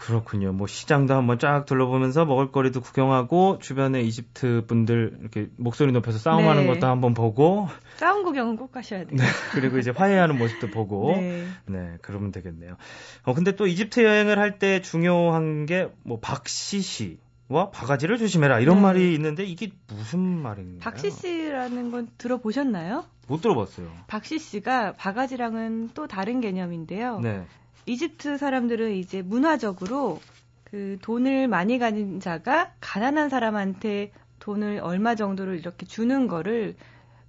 그렇군요. 0.00 0.52
뭐 0.52 0.66
시장도 0.66 1.14
한번 1.14 1.38
쫙 1.38 1.66
둘러보면서 1.66 2.24
먹을거리도 2.24 2.80
구경하고 2.80 3.58
주변에 3.60 4.00
이집트 4.00 4.64
분들 4.66 5.18
이렇게 5.20 5.48
목소리 5.56 5.92
높여서 5.92 6.18
싸움하는 6.18 6.66
네. 6.66 6.72
것도 6.74 6.86
한번 6.86 7.12
보고 7.14 7.68
싸움 7.96 8.22
구경은 8.24 8.56
꼭 8.56 8.72
가셔야 8.72 9.04
돼요. 9.04 9.16
네. 9.16 9.24
그리고 9.52 9.78
이제 9.78 9.90
화해하는 9.90 10.38
모습도 10.38 10.68
보고 10.68 11.12
네. 11.12 11.46
네, 11.66 11.96
그러면 12.02 12.32
되겠네요. 12.32 12.76
어, 13.24 13.34
근데 13.34 13.54
또 13.56 13.66
이집트 13.66 14.04
여행을 14.04 14.38
할 14.38 14.58
때 14.58 14.80
중요한 14.82 15.66
게 15.66 15.88
뭐 16.04 16.18
박시시 16.20 17.18
와 17.48 17.70
바가지를 17.70 18.18
조심해라 18.18 18.60
이런 18.60 18.76
네. 18.76 18.82
말이 18.82 19.14
있는데 19.14 19.44
이게 19.44 19.72
무슨 19.88 20.20
말인가요? 20.20 20.78
박시 20.80 21.10
씨라는 21.10 21.90
건 21.90 22.08
들어보셨나요? 22.16 23.04
못 23.26 23.40
들어봤어요. 23.40 23.88
박시 24.06 24.38
씨가 24.38 24.94
바가지랑은 24.94 25.90
또 25.94 26.06
다른 26.06 26.40
개념인데요. 26.40 27.20
네. 27.20 27.44
이집트 27.86 28.38
사람들은 28.38 28.92
이제 28.92 29.22
문화적으로 29.22 30.20
그 30.64 30.98
돈을 31.02 31.48
많이 31.48 31.78
가진 31.78 32.20
자가 32.20 32.72
가난한 32.80 33.28
사람한테 33.28 34.12
돈을 34.38 34.80
얼마 34.82 35.14
정도를 35.14 35.58
이렇게 35.58 35.86
주는 35.86 36.28
거를 36.28 36.76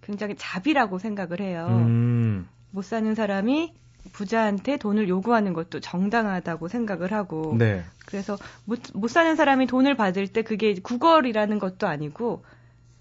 굉장히 0.02 0.36
자비라고 0.38 1.00
생각을 1.00 1.42
해요. 1.42 1.68
음. 1.70 2.48
못 2.72 2.84
사는 2.84 3.14
사람이 3.14 3.74
부자한테 4.14 4.78
돈을 4.78 5.10
요구하는 5.10 5.54
것도 5.54 5.80
정당하다고 5.80 6.68
생각을 6.68 7.12
하고 7.12 7.56
네. 7.58 7.84
그래서 8.06 8.38
못, 8.66 8.80
못 8.94 9.10
사는 9.10 9.36
사람이 9.36 9.68
돈을 9.68 9.96
받을 9.96 10.28
때 10.28 10.42
그게 10.42 10.74
구걸이라는 10.74 11.60
것도 11.60 11.88
아니고 11.88 12.44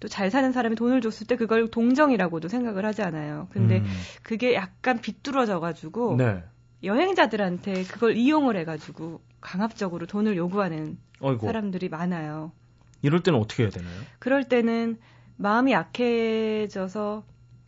또 0.01 0.07
잘 0.07 0.31
사는 0.31 0.51
사람이 0.51 0.75
돈을 0.75 0.99
줬을 0.99 1.27
때 1.27 1.35
그걸 1.37 1.69
동정이라고도 1.69 2.47
생각을 2.47 2.85
하지 2.85 3.03
않아요. 3.03 3.47
근데 3.51 3.79
음. 3.79 3.85
그게 4.23 4.55
약간 4.55 4.99
비뚤어져 4.99 5.59
가지고 5.59 6.15
네. 6.17 6.43
여행자들한테 6.83 7.83
그걸 7.83 8.15
이용을 8.15 8.55
해가지고 8.57 9.21
강압적으로 9.39 10.05
돈을 10.05 10.37
요구하는 10.37 10.97
어이고. 11.19 11.45
사람들이 11.45 11.89
많아요. 11.89 12.51
이럴 13.01 13.21
때는 13.23 13.39
어떻게 13.39 13.63
해야 13.63 13.71
되나요? 13.71 14.01
그럴 14.19 14.47
때는 14.47 14.99
마음이 15.37 15.71
약해져서 15.71 17.23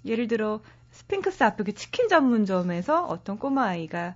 예를 0.05 0.27
들어 0.27 0.62
스핑크스 0.91 1.43
앞에 1.43 1.63
그 1.63 1.74
치킨 1.74 2.08
전문점에서 2.08 3.05
어떤 3.05 3.39
꼬마 3.39 3.65
아이가 3.65 4.15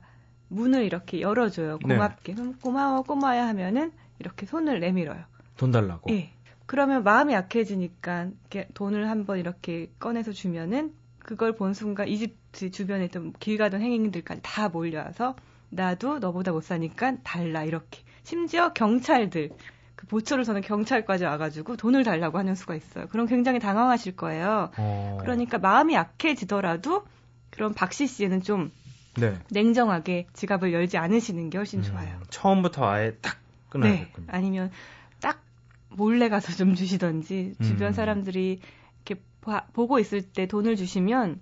문을 0.50 0.84
이렇게 0.84 1.22
열어줘요. 1.22 1.80
네. 1.86 1.96
고맙게. 1.96 2.34
그럼 2.34 2.58
고마워 2.60 3.01
꼬마야 3.01 3.48
하면은 3.48 3.92
이렇게 4.20 4.46
손을 4.46 4.80
내밀어요. 4.80 5.24
돈 5.58 5.72
달라고. 5.72 6.12
예. 6.13 6.32
그러면 6.66 7.04
마음이 7.04 7.34
약해지니까 7.34 8.30
돈을 8.74 9.10
한번 9.10 9.39
이렇게 9.39 9.89
꺼내서 10.00 10.34
주면은 10.34 10.94
그걸 11.28 11.58
본 11.58 11.74
순간 11.74 12.08
이집트 12.08 12.72
주변에 12.72 13.04
있던 13.06 13.34
길 13.38 13.58
가던 13.58 13.82
행인들까지 13.82 14.40
다 14.44 14.70
몰려와서 14.70 15.36
나도 15.70 16.20
너보다 16.20 16.54
못 16.54 16.64
사니까 16.64 17.18
달라 17.22 17.66
이렇게 17.66 18.00
심지어 18.24 18.72
경찰들 18.72 19.50
그 19.98 20.08
보초를 20.08 20.46
서는 20.46 20.62
경찰까지 20.62 21.26
와가지고 21.26 21.76
돈을 21.76 22.06
달라고 22.06 22.38
하는 22.38 22.56
수가 22.56 22.76
있어요. 22.76 23.08
그럼 23.10 23.26
굉장히 23.26 23.60
당황하실 23.60 24.16
거예요. 24.16 24.72
어. 24.78 25.18
그러니까 25.20 25.58
마음이 25.58 25.96
약해지더라도 25.96 27.06
그런 27.50 27.74
박씨 27.74 28.08
씨는 28.08 28.42
좀 28.42 28.72
네. 29.18 29.38
냉정하게 29.52 30.28
지갑을 30.32 30.72
열지 30.72 30.98
않으시는 30.98 31.50
게 31.50 31.58
훨씬 31.58 31.80
음, 31.80 31.84
좋아요. 31.84 32.22
처음부터 32.30 32.88
아예 32.88 33.18
딱 33.22 33.34
네. 33.34 33.70
끊어야겠군요. 33.70 34.28
아니면 34.30 34.72
딱 35.20 35.44
몰래 35.90 36.30
가서 36.30 36.54
좀 36.54 36.74
주시던지 36.74 37.56
주변 37.62 37.88
음. 37.90 37.94
사람들이 37.94 38.62
보고 39.74 40.00
있을 40.00 40.22
때 40.22 40.48
돈을 40.48 40.75
주시면 40.75 41.39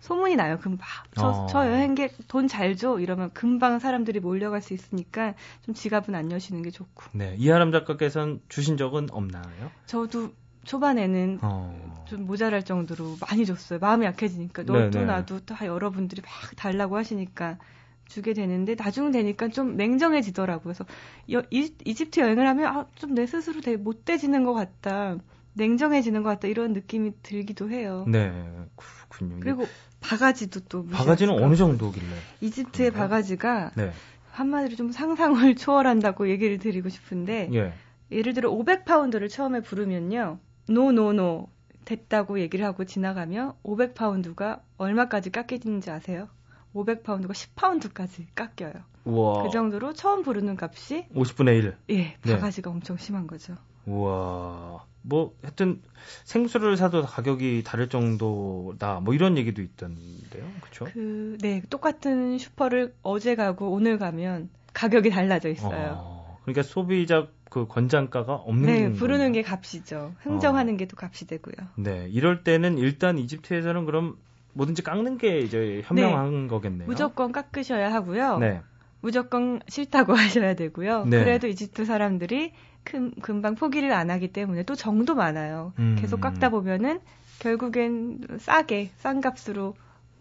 소문이 0.00 0.34
나요. 0.36 0.58
막, 0.64 0.78
저, 1.14 1.28
어. 1.28 1.46
저 1.46 1.66
여행객 1.68 2.26
돈 2.26 2.48
잘 2.48 2.74
줘. 2.76 2.98
이러면 2.98 3.30
금방 3.34 3.78
사람들이 3.78 4.18
몰려갈 4.20 4.60
수 4.60 4.74
있으니까 4.74 5.34
좀 5.64 5.74
지갑은 5.74 6.14
안 6.14 6.32
여시는 6.32 6.62
게 6.62 6.70
좋고. 6.70 7.04
네. 7.12 7.36
이하람 7.38 7.70
작가께서는 7.70 8.40
주신 8.48 8.76
적은 8.76 9.08
없나요? 9.12 9.70
저도 9.86 10.32
초반에는 10.64 11.38
어. 11.42 12.04
좀 12.08 12.26
모자랄 12.26 12.64
정도로 12.64 13.16
많이 13.20 13.46
줬어요. 13.46 13.78
마음이 13.78 14.04
약해지니까. 14.06 14.62
너도 14.64 14.90
네네. 14.90 15.04
나도 15.06 15.40
다 15.44 15.64
여러분들이 15.66 16.20
막 16.22 16.30
달라고 16.56 16.96
하시니까 16.96 17.58
주게 18.06 18.32
되는데 18.34 18.74
나중 18.74 19.10
되니까 19.12 19.48
좀 19.48 19.76
냉정해지더라고요. 19.76 20.62
그래서 20.74 20.84
여, 21.30 21.42
이, 21.50 21.72
이집트 21.84 22.20
여행을 22.20 22.46
하면 22.48 22.66
아, 22.66 22.86
좀 22.96 23.14
내 23.14 23.26
스스로 23.26 23.60
되게 23.60 23.76
못돼지는 23.76 24.44
것 24.44 24.52
같다. 24.52 25.16
냉정해지는 25.54 26.22
것 26.22 26.30
같다. 26.30 26.48
이런 26.48 26.72
느낌이 26.72 27.12
들기도 27.22 27.70
해요. 27.70 28.04
네. 28.08 28.32
그렇군요. 28.76 29.40
그리고 29.40 29.66
바가지도 30.00 30.60
또 30.68 30.86
바가지는 30.86 31.42
어느 31.42 31.54
정도길래? 31.54 32.06
이집트의 32.40 32.90
그런가요? 32.90 33.08
바가지가 33.08 33.72
네. 33.76 33.92
한마디로 34.30 34.76
좀 34.76 34.90
상상을 34.92 35.54
초월한다고 35.56 36.28
얘기를 36.30 36.58
드리고 36.58 36.88
싶은데 36.88 37.50
예. 37.52 37.72
예를 38.10 38.34
들어 38.34 38.50
500파운드를 38.50 39.28
처음에 39.28 39.60
부르면요. 39.60 40.38
no 40.68 40.95
no 40.95 41.21
no 41.21 41.48
됐다고 41.84 42.40
얘기를 42.40 42.64
하고 42.64 42.84
지나가면 42.84 43.54
500파운드가 43.64 44.60
얼마까지 44.78 45.30
깎이는지 45.30 45.90
아세요? 45.90 46.28
500파운드가 46.74 47.30
10파운드까지 47.32 48.26
깎여요. 48.34 48.72
우와. 49.04 49.42
그 49.42 49.50
정도로 49.50 49.92
처음 49.94 50.22
부르는 50.22 50.56
값이 50.60 51.06
50분의 51.14 51.58
1. 51.58 51.76
예, 51.90 51.96
네. 51.96 52.16
바가지가 52.22 52.70
네. 52.70 52.74
엄청 52.74 52.96
심한 52.96 53.26
거죠. 53.26 53.56
우와. 53.86 54.84
뭐 55.02 55.34
하여튼 55.42 55.82
생수를 56.24 56.76
사도 56.76 57.02
가격이 57.02 57.62
다를 57.64 57.88
정도다. 57.88 59.00
뭐 59.00 59.14
이런 59.14 59.36
얘기도 59.36 59.62
있던데요. 59.62 60.50
그렇죠? 60.60 60.84
그 60.92 61.36
네, 61.40 61.62
똑같은 61.68 62.38
슈퍼를 62.38 62.94
어제 63.02 63.34
가고 63.34 63.70
오늘 63.70 63.98
가면 63.98 64.48
가격이 64.72 65.10
달라져 65.10 65.48
있어요. 65.50 65.96
어, 65.98 66.38
그러니까 66.42 66.62
소비자 66.62 67.28
그 67.50 67.66
권장가가 67.66 68.34
없는 68.34 68.66
네, 68.66 68.92
부르는 68.92 69.32
게 69.32 69.42
값이죠. 69.42 70.14
흥정하는 70.20 70.74
어. 70.74 70.76
게또 70.78 70.96
값이 70.98 71.26
되고요. 71.26 71.68
네, 71.76 72.06
이럴 72.10 72.44
때는 72.44 72.78
일단 72.78 73.18
이집트에서는 73.18 73.84
그럼 73.84 74.16
뭐든지 74.54 74.82
깎는 74.82 75.18
게 75.18 75.40
이제 75.40 75.82
현명한 75.84 76.42
네, 76.42 76.48
거겠네요. 76.48 76.88
무조건 76.88 77.32
깎으셔야 77.32 77.92
하고요. 77.92 78.38
네. 78.38 78.62
무조건 79.02 79.60
싫다고 79.68 80.14
하셔야 80.16 80.54
되고요. 80.54 81.04
네. 81.04 81.18
그래도 81.22 81.48
이집트 81.48 81.84
사람들이 81.84 82.52
금, 82.84 83.12
금방 83.20 83.54
포기를 83.54 83.92
안 83.92 84.10
하기 84.10 84.32
때문에 84.32 84.62
또 84.62 84.74
정도 84.74 85.14
많아요. 85.14 85.74
음. 85.78 85.96
계속 86.00 86.20
깎다 86.20 86.48
보면은 86.48 87.00
결국엔 87.40 88.38
싸게 88.38 88.92
싼 88.96 89.20
값으로 89.20 89.74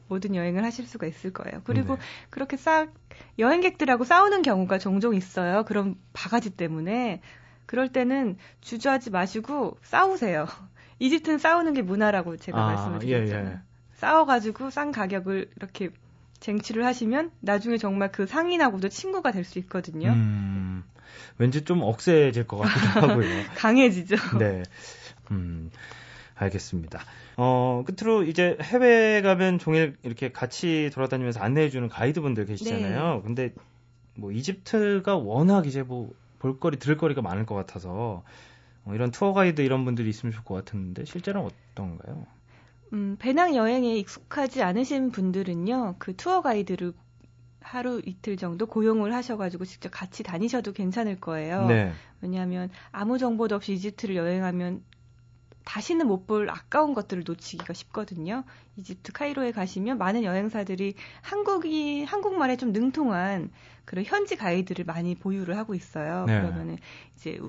모든 0.07 0.35
여행을 0.35 0.63
하실 0.65 0.85
수가 0.85 1.07
있을 1.07 1.31
거예요. 1.31 1.61
그리고 1.63 1.95
네. 1.95 2.01
그렇게 2.29 2.57
싹 2.57 2.91
여행객들하고 3.39 4.03
싸우는 4.03 4.41
경우가 4.41 4.77
종종 4.77 5.15
있어요. 5.15 5.63
그런 5.63 5.95
바가지 6.11 6.49
때문에 6.49 7.21
그럴 7.65 7.87
때는 7.87 8.37
주저하지 8.59 9.11
마시고 9.11 9.77
싸우세요. 9.83 10.47
이집트는 10.99 11.37
싸우는 11.37 11.73
게 11.73 11.81
문화라고 11.81 12.37
제가 12.37 12.61
아, 12.61 12.67
말씀을 12.67 12.99
드렸잖아요. 12.99 13.47
예, 13.47 13.53
예. 13.53 13.59
싸워가지고 13.93 14.71
싼 14.71 14.91
가격을 14.91 15.51
이렇게 15.55 15.91
쟁취를 16.41 16.85
하시면 16.85 17.31
나중에 17.39 17.77
정말 17.77 18.11
그 18.11 18.25
상인하고도 18.25 18.89
친구가 18.89 19.31
될 19.31 19.45
수 19.45 19.57
있거든요. 19.59 20.09
음. 20.09 20.83
왠지 21.37 21.63
좀 21.63 21.81
억세질 21.81 22.45
것 22.47 22.57
같기도 22.57 22.87
하고요. 23.07 23.27
강해지죠. 23.55 24.15
네. 24.37 24.63
음, 25.31 25.71
알겠습니다. 26.35 26.99
어, 27.37 27.83
끝으로 27.85 28.23
이제 28.23 28.57
해외 28.61 29.21
가면 29.21 29.57
종일 29.59 29.95
이렇게 30.03 30.31
같이 30.31 30.89
돌아다니면서 30.93 31.39
안내해주는 31.39 31.87
가이드분들 31.89 32.45
계시잖아요. 32.45 33.15
네. 33.15 33.21
근데 33.23 33.53
뭐 34.15 34.31
이집트가 34.31 35.15
워낙 35.15 35.65
이제 35.67 35.83
뭐 35.83 36.13
볼거리, 36.39 36.77
들을거리가 36.77 37.21
많을 37.21 37.45
것 37.45 37.55
같아서 37.55 38.23
어, 38.85 38.93
이런 38.93 39.11
투어 39.11 39.33
가이드 39.33 39.61
이런 39.61 39.85
분들이 39.85 40.09
있으면 40.09 40.33
좋을 40.33 40.43
것 40.43 40.53
같은데 40.55 41.05
실제로는 41.05 41.49
어떤가요? 41.73 42.25
음, 42.93 43.15
배낭 43.19 43.55
여행에 43.55 43.95
익숙하지 43.97 44.63
않으신 44.63 45.11
분들은요, 45.11 45.95
그 45.99 46.15
투어 46.15 46.41
가이드를 46.41 46.93
하루 47.61 48.01
이틀 48.05 48.37
정도 48.37 48.65
고용을 48.65 49.13
하셔가지고 49.13 49.65
직접 49.65 49.89
같이 49.89 50.23
다니셔도 50.23 50.73
괜찮을 50.73 51.19
거예요. 51.19 51.67
네. 51.67 51.93
왜냐하면 52.21 52.69
아무 52.91 53.17
정보도 53.17 53.55
없이 53.55 53.73
이집트를 53.73 54.15
여행하면 54.15 54.83
다시는 55.63 56.07
못 56.07 56.25
볼 56.27 56.49
아까운 56.49 56.93
것들을 56.93 57.23
놓치기가 57.25 57.73
쉽거든요. 57.73 58.43
이집트 58.77 59.11
카이로에 59.13 59.51
가시면 59.51 59.97
많은 59.99 60.23
여행사들이 60.23 60.95
한국이 61.21 62.03
한국말에 62.03 62.57
좀 62.57 62.71
능통한 62.73 63.51
그런 63.85 64.03
현지 64.05 64.35
가이드를 64.35 64.85
많이 64.85 65.15
보유를 65.15 65.57
하고 65.57 65.75
있어요. 65.75 66.25
네. 66.25 66.39
그러면은 66.39 66.77
이제 67.15 67.39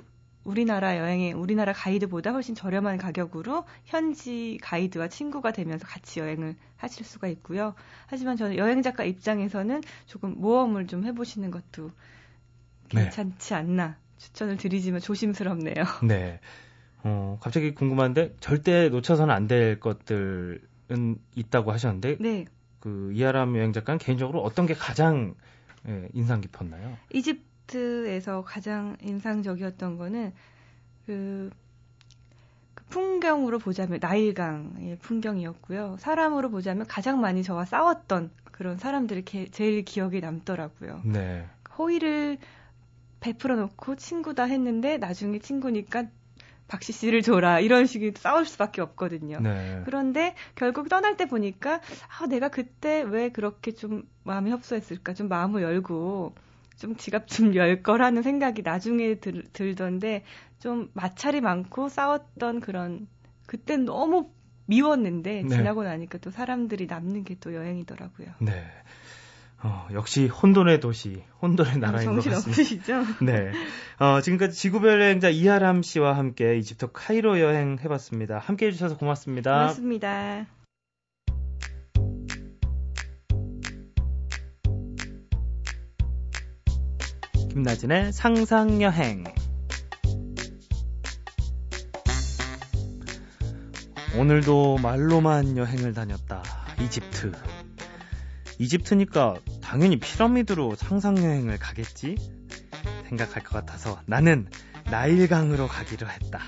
우리나라 0.45 0.97
여행에 0.99 1.33
우리나라 1.33 1.73
가이드보다 1.73 2.33
훨씬 2.33 2.55
저렴한 2.55 2.99
가격으로 2.99 3.65
현지 3.85 4.59
가이드와 4.63 5.09
친구가 5.09 5.53
되면서 5.53 5.87
같이 5.87 6.21
여행을 6.21 6.57
하실 6.77 7.05
수가 7.07 7.29
있고요. 7.29 7.75
하지만 8.07 8.37
저는 8.37 8.57
여행 8.57 8.83
작가 8.83 9.05
입장에서는 9.05 9.83
조금 10.07 10.35
모험을 10.41 10.87
좀 10.87 11.05
해보시는 11.05 11.51
것도 11.51 11.91
네. 12.93 13.05
괜찮지 13.05 13.49
네. 13.51 13.55
않나 13.55 13.97
추천을 14.19 14.57
드리지만 14.57 15.01
조심스럽네요. 15.01 15.75
네. 16.07 16.41
어, 17.05 17.39
갑자기 17.41 17.75
궁금한데 17.75 18.37
절대 18.41 18.89
놓쳐서는 18.89 19.35
안 19.35 19.47
될 19.49 19.81
것들은 19.81 21.17
있다고 21.35 21.73
하셨는데 21.73 22.17
네. 22.21 22.45
그 22.81 23.13
이하람 23.15 23.57
여행 23.57 23.73
작가는 23.73 23.99
개인적으로 23.99 24.43
어떤 24.43 24.67
게 24.67 24.75
가장 24.75 25.35
예, 25.89 26.09
인상 26.13 26.41
깊었나요? 26.41 26.97
이집 27.13 27.45
이집트에서 27.73 28.43
가장 28.43 28.97
인상적이었던 29.03 29.97
거는 29.97 30.33
그, 31.07 31.51
그 32.75 32.85
풍경으로 32.85 33.59
보자면 33.59 33.99
나일강의 34.01 34.99
풍경이었고요. 35.01 35.97
사람으로 35.99 36.51
보자면 36.51 36.87
가장 36.87 37.21
많이 37.21 37.43
저와 37.43 37.65
싸웠던 37.65 38.31
그런 38.45 38.79
사람들이 38.79 39.25
게, 39.25 39.47
제일 39.51 39.85
기억에 39.85 40.21
남더라고요. 40.21 41.01
네. 41.05 41.47
호의를 41.77 42.39
베풀어 43.21 43.57
놓고 43.57 43.97
친구다 43.97 44.45
했는데 44.45 44.99
나중에 44.99 45.39
친구니까 45.39 46.05
박씨 46.69 46.93
씨를 46.93 47.23
줘라 47.23 47.61
이런 47.61 47.87
식의 47.87 48.15
싸울 48.17 48.47
수밖에 48.47 48.81
없거든요. 48.81 49.41
네. 49.41 49.83
그런데 49.85 50.35
결국 50.55 50.89
떠날 50.89 51.17
때 51.17 51.27
보니까 51.27 51.81
아 52.19 52.27
내가 52.27 52.49
그때 52.49 53.03
왜 53.03 53.29
그렇게 53.31 53.73
좀 53.73 54.09
마음이 54.25 54.51
협소했을까 54.51 55.15
좀 55.15 55.29
마음을 55.29 55.63
열고 55.63 56.35
좀 56.77 56.97
지갑 56.97 57.29
좀 57.29 57.55
열 57.57 57.83
거라는 57.83 58.23
생각이 58.23 58.63
나중에 58.63 59.17
들, 59.17 59.45
들던데 59.53 60.25
좀 60.59 60.91
마찰이 60.95 61.41
많고 61.41 61.89
싸웠던 61.89 62.61
그런 62.61 63.07
그때 63.47 63.77
너무 63.77 64.31
미웠는데 64.67 65.43
네. 65.43 65.49
지나고 65.49 65.83
나니까 65.83 66.19
또 66.19 66.31
사람들이 66.31 66.87
남는 66.87 67.25
게 67.25 67.37
또 67.41 67.55
여행이더라고요. 67.55 68.29
네. 68.41 68.65
어, 69.65 69.87
역시 69.93 70.27
혼돈의 70.27 70.81
도시, 70.81 71.23
혼돈의 71.41 71.79
나라인 71.79 72.17
것 72.17 72.25
같습니다. 72.25 72.39
없으시죠? 72.39 73.03
네. 73.25 73.53
어, 73.99 74.21
지금까지 74.21 74.57
지구별 74.57 75.01
여행자 75.01 75.29
이하람 75.29 75.83
씨와 75.83 76.17
함께 76.17 76.57
이집트 76.57 76.89
카이로 76.93 77.41
여행 77.41 77.79
해봤습니다. 77.83 78.39
함께 78.39 78.67
해주셔서 78.67 78.97
고맙습니다. 78.97 79.53
고맙습니다. 79.53 80.62
김나진의 87.53 88.15
상상여행. 88.15 89.25
오늘도 94.17 94.79
말로만 94.79 95.59
여행을 95.59 95.93
다녔다. 95.93 96.43
이집트. 96.81 97.33
이집트니까 98.59 99.35
당연히 99.61 99.99
피라미드로 99.99 100.77
상상여행을 100.77 101.59
가겠지? 101.59 102.17
생각할 103.11 103.43
것 103.43 103.51
같아서 103.51 104.01
나는 104.07 104.49
나일강으로 104.87 105.69
가기로 105.69 106.09
했다. 106.09 106.41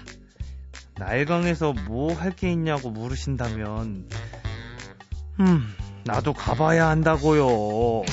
나일강에서 0.97 1.75
뭐 1.87 2.15
할 2.15 2.31
게 2.35 2.51
있냐고 2.51 2.91
물으신다면, 2.91 4.09
음, 5.41 5.75
나도 6.07 6.33
가봐야 6.33 6.89
한다고요. 6.89 8.05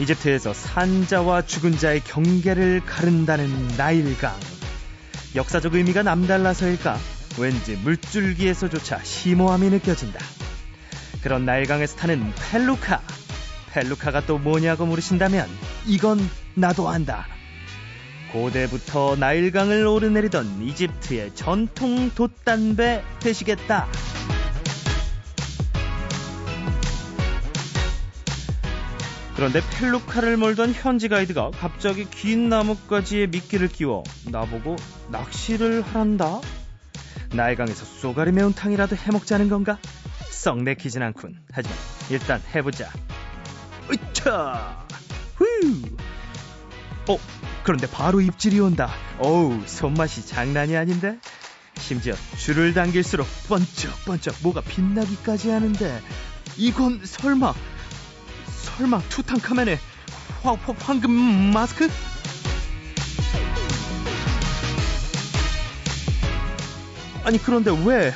이집트에서 0.00 0.54
산자와 0.54 1.42
죽은 1.42 1.76
자의 1.76 2.00
경계를 2.00 2.80
가른다는 2.86 3.68
나일강. 3.76 4.34
역사적 5.34 5.74
의미가 5.74 6.02
남달라서일까? 6.02 6.98
왠지 7.38 7.76
물줄기에서조차 7.76 9.02
심오함이 9.02 9.68
느껴진다. 9.68 10.18
그런 11.22 11.44
나일강에서 11.44 11.96
타는 11.96 12.32
펠루카. 12.50 13.02
펠루카가 13.72 14.24
또 14.24 14.38
뭐냐고 14.38 14.86
물으신다면 14.86 15.46
이건 15.86 16.18
나도 16.54 16.88
안다. 16.88 17.26
고대부터 18.32 19.16
나일강을 19.16 19.86
오르내리던 19.86 20.62
이집트의 20.62 21.34
전통 21.34 22.10
돛단배 22.10 23.02
되시겠다. 23.20 23.86
그런데 29.40 29.62
펠루카를 29.70 30.36
몰던 30.36 30.74
현지 30.74 31.08
가이드가 31.08 31.50
갑자기 31.52 32.04
긴 32.04 32.50
나뭇가지에 32.50 33.28
미끼를 33.28 33.68
끼워 33.68 34.04
나보고 34.30 34.76
낚시를 35.08 35.80
하란다? 35.80 36.42
나일강에서 37.32 37.86
쏘가리 37.86 38.32
매운탕이라도 38.32 38.96
해먹자는 38.96 39.48
건가? 39.48 39.78
썩 40.28 40.62
내키진 40.62 41.02
않군. 41.02 41.38
하지만 41.52 41.78
일단 42.10 42.42
해보자. 42.54 42.90
으차! 43.90 44.86
후! 45.36 45.46
어, 47.08 47.18
그런데 47.64 47.86
바로 47.86 48.20
입질이 48.20 48.60
온다. 48.60 48.90
어우, 49.20 49.62
손맛이 49.64 50.26
장난이 50.26 50.76
아닌데? 50.76 51.18
심지어 51.78 52.12
줄을 52.36 52.74
당길수록 52.74 53.26
번쩍번쩍 53.48 54.34
뭐가 54.42 54.60
빛나기까지 54.60 55.48
하는데 55.48 56.02
이건 56.58 57.00
설마 57.06 57.54
설마 58.80 58.98
투탕카멘의 59.10 59.78
화, 60.42 60.52
화, 60.52 60.74
황금 60.80 61.10
마스크? 61.52 61.86
아니 67.24 67.38
그런데 67.38 67.70
왜 67.84 68.12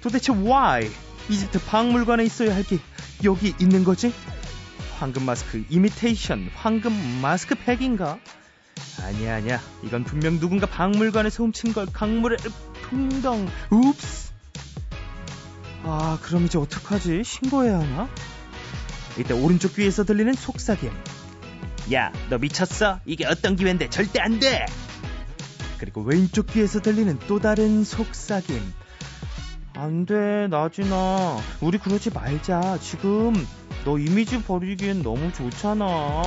도대체 0.00 0.32
why 0.32 0.88
이집트 1.28 1.64
박물관에 1.64 2.24
있어야 2.24 2.54
할 2.54 2.64
게 2.64 2.78
여기 3.24 3.54
있는 3.60 3.84
거지? 3.84 4.12
황금 4.98 5.24
마스크 5.24 5.64
이미테이션 5.68 6.50
황금 6.54 6.92
마스크 7.20 7.54
팩인가? 7.56 8.18
아니야 9.02 9.36
아니야 9.36 9.60
이건 9.82 10.04
분명 10.04 10.38
누군가 10.38 10.66
박물관에서 10.66 11.42
훔친 11.42 11.72
걸 11.72 11.86
강물에 11.92 12.36
풍덩 12.82 13.48
웁스 13.70 14.32
아 15.84 16.18
그럼 16.22 16.44
이제 16.46 16.58
어떡하지 16.58 17.24
신고해야 17.24 17.78
하나? 17.80 18.08
이때 19.18 19.32
오른쪽 19.34 19.74
귀에서 19.76 20.04
들리는 20.04 20.32
속삭임 20.34 20.90
야 21.92 22.12
너 22.30 22.38
미쳤어? 22.38 23.00
이게 23.04 23.26
어떤 23.26 23.56
기회인데 23.56 23.90
절대 23.90 24.20
안 24.20 24.40
돼 24.40 24.66
그리고 25.78 26.02
왼쪽 26.02 26.46
귀에서 26.46 26.80
들리는 26.80 27.18
또 27.26 27.38
다른 27.40 27.84
속삭임 27.84 28.60
안 29.76 30.06
돼 30.06 30.46
나진아 30.48 31.38
우리 31.60 31.78
그러지 31.78 32.10
말자 32.10 32.78
지금 32.80 33.34
너 33.84 33.98
이미지 33.98 34.42
버리기엔 34.42 35.02
너무 35.02 35.32
좋잖아 35.32 36.22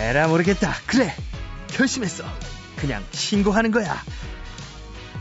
에라 0.00 0.28
모르겠다. 0.28 0.74
그래. 0.86 1.14
결심했어. 1.68 2.24
그냥 2.76 3.02
신고하는 3.12 3.70
거야. 3.70 3.96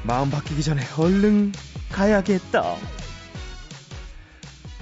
마음 0.05 0.29
바뀌기 0.29 0.63
전에 0.63 0.81
얼른 0.97 1.53
가야겠다. 1.91 2.75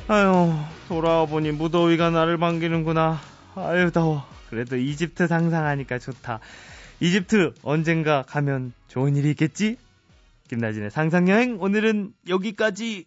아유, 0.08 0.54
돌아와 0.88 1.26
보니 1.26 1.52
무더위가 1.52 2.10
나를 2.10 2.38
반기는구나. 2.38 3.20
아유, 3.56 3.92
더워. 3.92 4.26
그래도 4.50 4.76
이집트 4.78 5.28
상상하니까 5.28 6.00
좋다. 6.00 6.40
이집트 7.00 7.54
언젠가 7.64 8.24
가면 8.24 8.74
좋은 8.88 9.16
일이 9.16 9.30
있겠지? 9.32 9.78
김나진의 10.50 10.92
상상여행 10.92 11.58
오늘은 11.62 12.14
여기까지. 12.28 13.06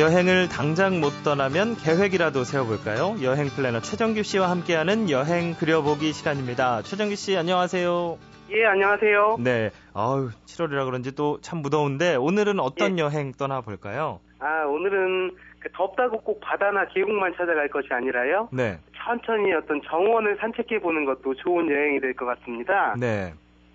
여행을 0.00 0.48
당장 0.48 1.00
못 1.00 1.10
떠나면 1.24 1.76
계획이라도 1.76 2.44
세워볼까요? 2.44 3.16
여행 3.22 3.48
플래너 3.48 3.80
최정규 3.80 4.22
씨와 4.22 4.48
함께하는 4.50 5.10
여행 5.10 5.52
그려보기 5.54 6.12
시간입니다. 6.14 6.80
최정규 6.82 7.16
씨 7.16 7.36
안녕하세요. 7.36 8.16
예, 8.52 8.64
안녕하세요. 8.64 9.36
네, 9.40 9.70
아유 9.92 10.30
7월이라 10.46 10.86
그런지 10.86 11.14
또 11.14 11.38
참 11.42 11.58
무더운데 11.60 12.16
오늘은 12.16 12.60
어떤 12.60 12.98
예. 12.98 13.02
여행 13.02 13.32
떠나볼까요? 13.32 14.20
아, 14.38 14.64
오늘은 14.64 15.32
그 15.58 15.68
덥다고 15.74 16.22
꼭 16.22 16.40
바다나 16.40 16.86
계곡만 16.88 17.34
찾아갈 17.36 17.68
것이 17.68 17.88
아니라요. 17.90 18.48
네, 18.52 18.78
천천히 18.96 19.52
어떤 19.52 19.82
정원을 19.82 20.38
산책해 20.40 20.80
보는 20.80 21.04
것도 21.04 21.34
좋은 21.34 21.70
여행이 21.70 22.00
될 22.00 22.14
것 22.14 22.24
같습니다. 22.24 22.94
네, 22.98 23.34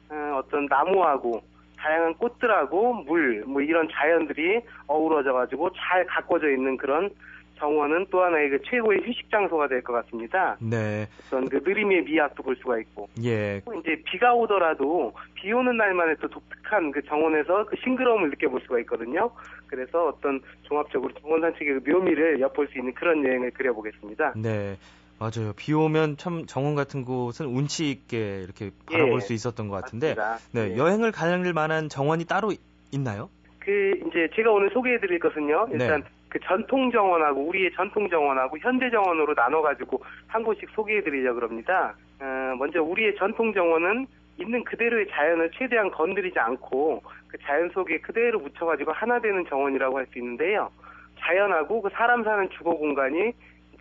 어, 0.09 0.39
어떤 0.43 0.65
나무하고 0.65 1.43
다양한 1.85 2.15
꽃들하고 2.15 2.93
물, 3.03 3.43
뭐 3.45 3.61
이런 3.61 3.87
자연들이 3.91 4.59
어우러져가지고 4.87 5.69
잘 5.77 6.03
가꿔져 6.07 6.49
있는 6.49 6.77
그런 6.77 7.11
정원은 7.59 8.07
또 8.09 8.23
하나의 8.23 8.49
그 8.49 8.59
최고의 8.63 8.99
휴식 9.05 9.29
장소가 9.29 9.67
될 9.67 9.81
것 9.83 9.93
같습니다. 9.93 10.57
네, 10.59 11.07
어떤 11.27 11.47
그 11.47 11.57
느림의 11.63 12.01
미학도 12.03 12.41
볼 12.41 12.55
수가 12.55 12.79
있고. 12.79 13.07
예, 13.23 13.61
이제 13.79 14.01
비가 14.03 14.33
오더라도 14.33 15.13
비 15.35 15.53
오는 15.53 15.77
날만의 15.77 16.17
또 16.19 16.27
독특한 16.27 16.91
그 16.91 17.01
정원에서 17.03 17.65
그 17.65 17.75
싱그러움을 17.83 18.31
느껴볼 18.31 18.61
수가 18.61 18.79
있거든요. 18.79 19.29
그래서 19.67 20.07
어떤 20.07 20.41
종합적으로 20.63 21.13
정원 21.21 21.39
산책의 21.41 21.81
그 21.81 21.89
묘미를 21.91 22.39
엿볼 22.41 22.67
수 22.69 22.79
있는 22.79 22.91
그런 22.95 23.23
여행을 23.23 23.51
그려보겠습니다. 23.51 24.33
네. 24.35 24.75
맞아요. 25.19 25.53
비 25.55 25.73
오면 25.73 26.17
참 26.17 26.45
정원 26.45 26.75
같은 26.75 27.05
곳은 27.05 27.45
운치 27.45 27.89
있게 27.89 28.41
이렇게 28.43 28.71
바라볼 28.91 29.15
예, 29.15 29.19
수 29.21 29.33
있었던 29.33 29.69
것 29.69 29.75
같은데, 29.81 30.13
맞습니다. 30.15 30.37
네, 30.51 30.73
예. 30.73 30.77
여행을 30.77 31.11
갈 31.11 31.39
만한 31.53 31.89
정원이 31.89 32.25
따로 32.25 32.51
있나요? 32.91 33.29
그 33.59 33.99
이제 34.07 34.29
제가 34.35 34.51
오늘 34.51 34.69
소개해드릴 34.71 35.19
것은요. 35.19 35.67
일단 35.71 36.01
네. 36.01 36.07
그 36.29 36.39
전통 36.41 36.91
정원하고 36.91 37.47
우리의 37.47 37.71
전통 37.75 38.09
정원하고 38.09 38.57
현대 38.59 38.89
정원으로 38.89 39.33
나눠가지고 39.33 40.03
한 40.27 40.43
곳씩 40.43 40.69
소개해드리려고 40.75 41.41
합니다. 41.41 41.95
어, 42.19 42.55
먼저 42.59 42.81
우리의 42.83 43.15
전통 43.17 43.53
정원은 43.53 44.05
있는 44.37 44.63
그대로의 44.65 45.07
자연을 45.09 45.49
최대한 45.57 45.89
건드리지 45.91 46.37
않고 46.37 47.01
그 47.27 47.37
자연 47.39 47.69
속에 47.69 47.99
그대로 47.99 48.39
묻혀가지고 48.39 48.91
하나 48.91 49.19
되는 49.19 49.45
정원이라고 49.47 49.97
할 49.97 50.05
수 50.11 50.19
있는데요. 50.19 50.69
자연하고 51.19 51.81
그 51.81 51.89
사람 51.93 52.23
사는 52.23 52.49
주거 52.51 52.75
공간이 52.75 53.31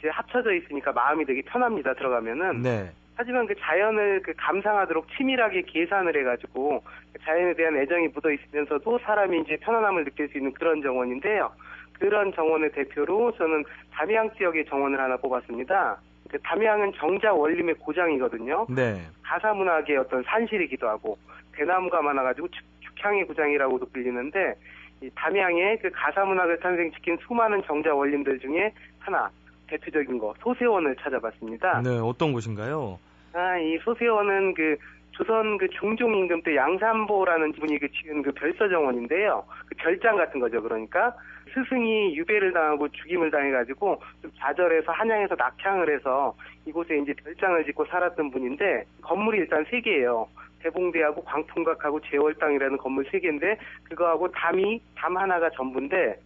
이제 0.05 0.11
합쳐져 0.11 0.53
있으니까 0.53 0.93
마음이 0.93 1.25
되게 1.25 1.41
편합니다. 1.41 1.95
들어가면은. 1.95 2.61
네, 2.61 2.91
하지만 3.17 3.47
그 3.47 3.55
자연을 3.59 4.21
그 4.23 4.35
감상하도록 4.37 5.07
치밀하게 5.17 5.63
계산을 5.63 6.15
해가지고 6.19 6.83
그 7.15 7.19
자연에 7.25 7.55
대한 7.55 7.75
애정이 7.79 8.09
묻어 8.09 8.31
있으면서도 8.31 8.99
사람이 8.99 9.41
이제 9.41 9.57
편안함을 9.63 10.05
느낄 10.05 10.29
수 10.29 10.37
있는 10.37 10.53
그런 10.53 10.83
정원인데요. 10.83 11.51
그런 11.99 12.35
정원의 12.35 12.73
대표로 12.73 13.33
저는 13.39 13.65
담양 13.93 14.31
지역의 14.35 14.67
정원을 14.67 15.01
하나 15.01 15.17
뽑았습니다. 15.17 15.97
그 16.31 16.39
담양은 16.43 16.93
정자 16.97 17.33
원림의 17.33 17.77
고장이거든요. 17.77 18.67
네, 18.69 19.01
가사 19.23 19.55
문학의 19.55 19.97
어떤 19.97 20.23
산실이기도 20.25 20.87
하고 20.87 21.17
대나무가 21.53 22.03
많아가지고 22.03 22.49
축- 22.49 22.65
축향의 22.81 23.27
구장이라고도 23.27 23.87
불리는데 23.91 24.55
이 25.01 25.11
담양의 25.15 25.79
그 25.79 25.91
가사 25.95 26.25
문학을 26.27 26.61
탄생시킨 26.61 27.17
수많은 27.27 27.63
정자 27.65 27.95
원림들 27.95 28.39
중에 28.41 28.71
하나 28.99 29.31
대표적인 29.69 30.19
거 30.19 30.35
소세원을 30.41 30.97
찾아봤습니다. 30.97 31.83
네, 31.83 31.99
어떤 31.99 32.33
곳인가요? 32.33 32.99
아, 33.33 33.59
이 33.59 33.79
소세원은 33.79 34.55
그 34.55 34.77
조선 35.15 35.59
그 35.59 35.69
중종 35.69 36.15
임금 36.15 36.43
때 36.43 36.57
양산보라는 36.57 37.53
분이 37.53 37.79
그 37.79 37.89
지은 37.91 38.23
그 38.23 38.33
별서 38.33 38.69
정원인데요. 38.69 39.45
그 39.67 39.75
별장 39.77 40.17
같은 40.17 40.41
거죠. 40.41 40.61
그러니까 40.61 41.15
스승이 41.55 42.17
유배를 42.17 42.53
당하고 42.53 42.89
죽임을 42.89 43.31
당해가지고 43.31 44.03
좀 44.23 44.31
좌절해서 44.39 44.91
한양에서 44.91 45.37
낙향을 45.37 45.95
해서 45.95 46.35
이곳에 46.67 46.99
이제 46.99 47.15
별장을 47.15 47.65
짓고 47.65 47.85
살았던 47.87 48.31
분인데 48.33 48.85
건물이 49.03 49.39
일단 49.39 49.65
세 49.71 49.81
개예요. 49.81 50.27
대봉대하고 50.65 51.23
광풍각하고 51.25 52.01
제월당이라는 52.01 52.79
건물 52.79 53.07
세 53.11 53.21
개인데 53.21 53.57
그거하고 53.85 54.31
담이 54.33 54.81
담 54.97 55.17
하나가 55.17 55.51
전부인데 55.51 56.17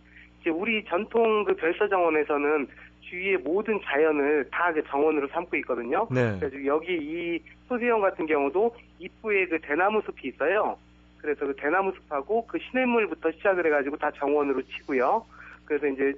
이제 0.40 0.50
우리 0.50 0.84
전통 0.84 1.44
그 1.44 1.54
별서 1.56 1.88
정원에서는 1.88 2.68
주위의 3.08 3.38
모든 3.38 3.80
자연을 3.82 4.48
다 4.50 4.72
그 4.72 4.82
정원으로 4.84 5.28
삼고 5.28 5.56
있거든요. 5.56 6.06
네, 6.10 6.36
그래서 6.38 6.64
여기 6.66 6.92
이 6.94 7.42
소세형 7.68 8.00
같은 8.00 8.26
경우도 8.26 8.76
입구에 8.98 9.46
그 9.46 9.58
대나무 9.60 10.00
숲이 10.02 10.28
있어요. 10.28 10.76
그래서 11.18 11.46
그 11.46 11.56
대나무 11.56 11.92
숲하고 11.92 12.46
그 12.46 12.58
시냇물부터 12.58 13.32
시작을 13.32 13.66
해가지고 13.66 13.96
다 13.96 14.10
정원으로 14.12 14.62
치고요. 14.62 15.24
그래서 15.64 15.86
이제 15.86 16.12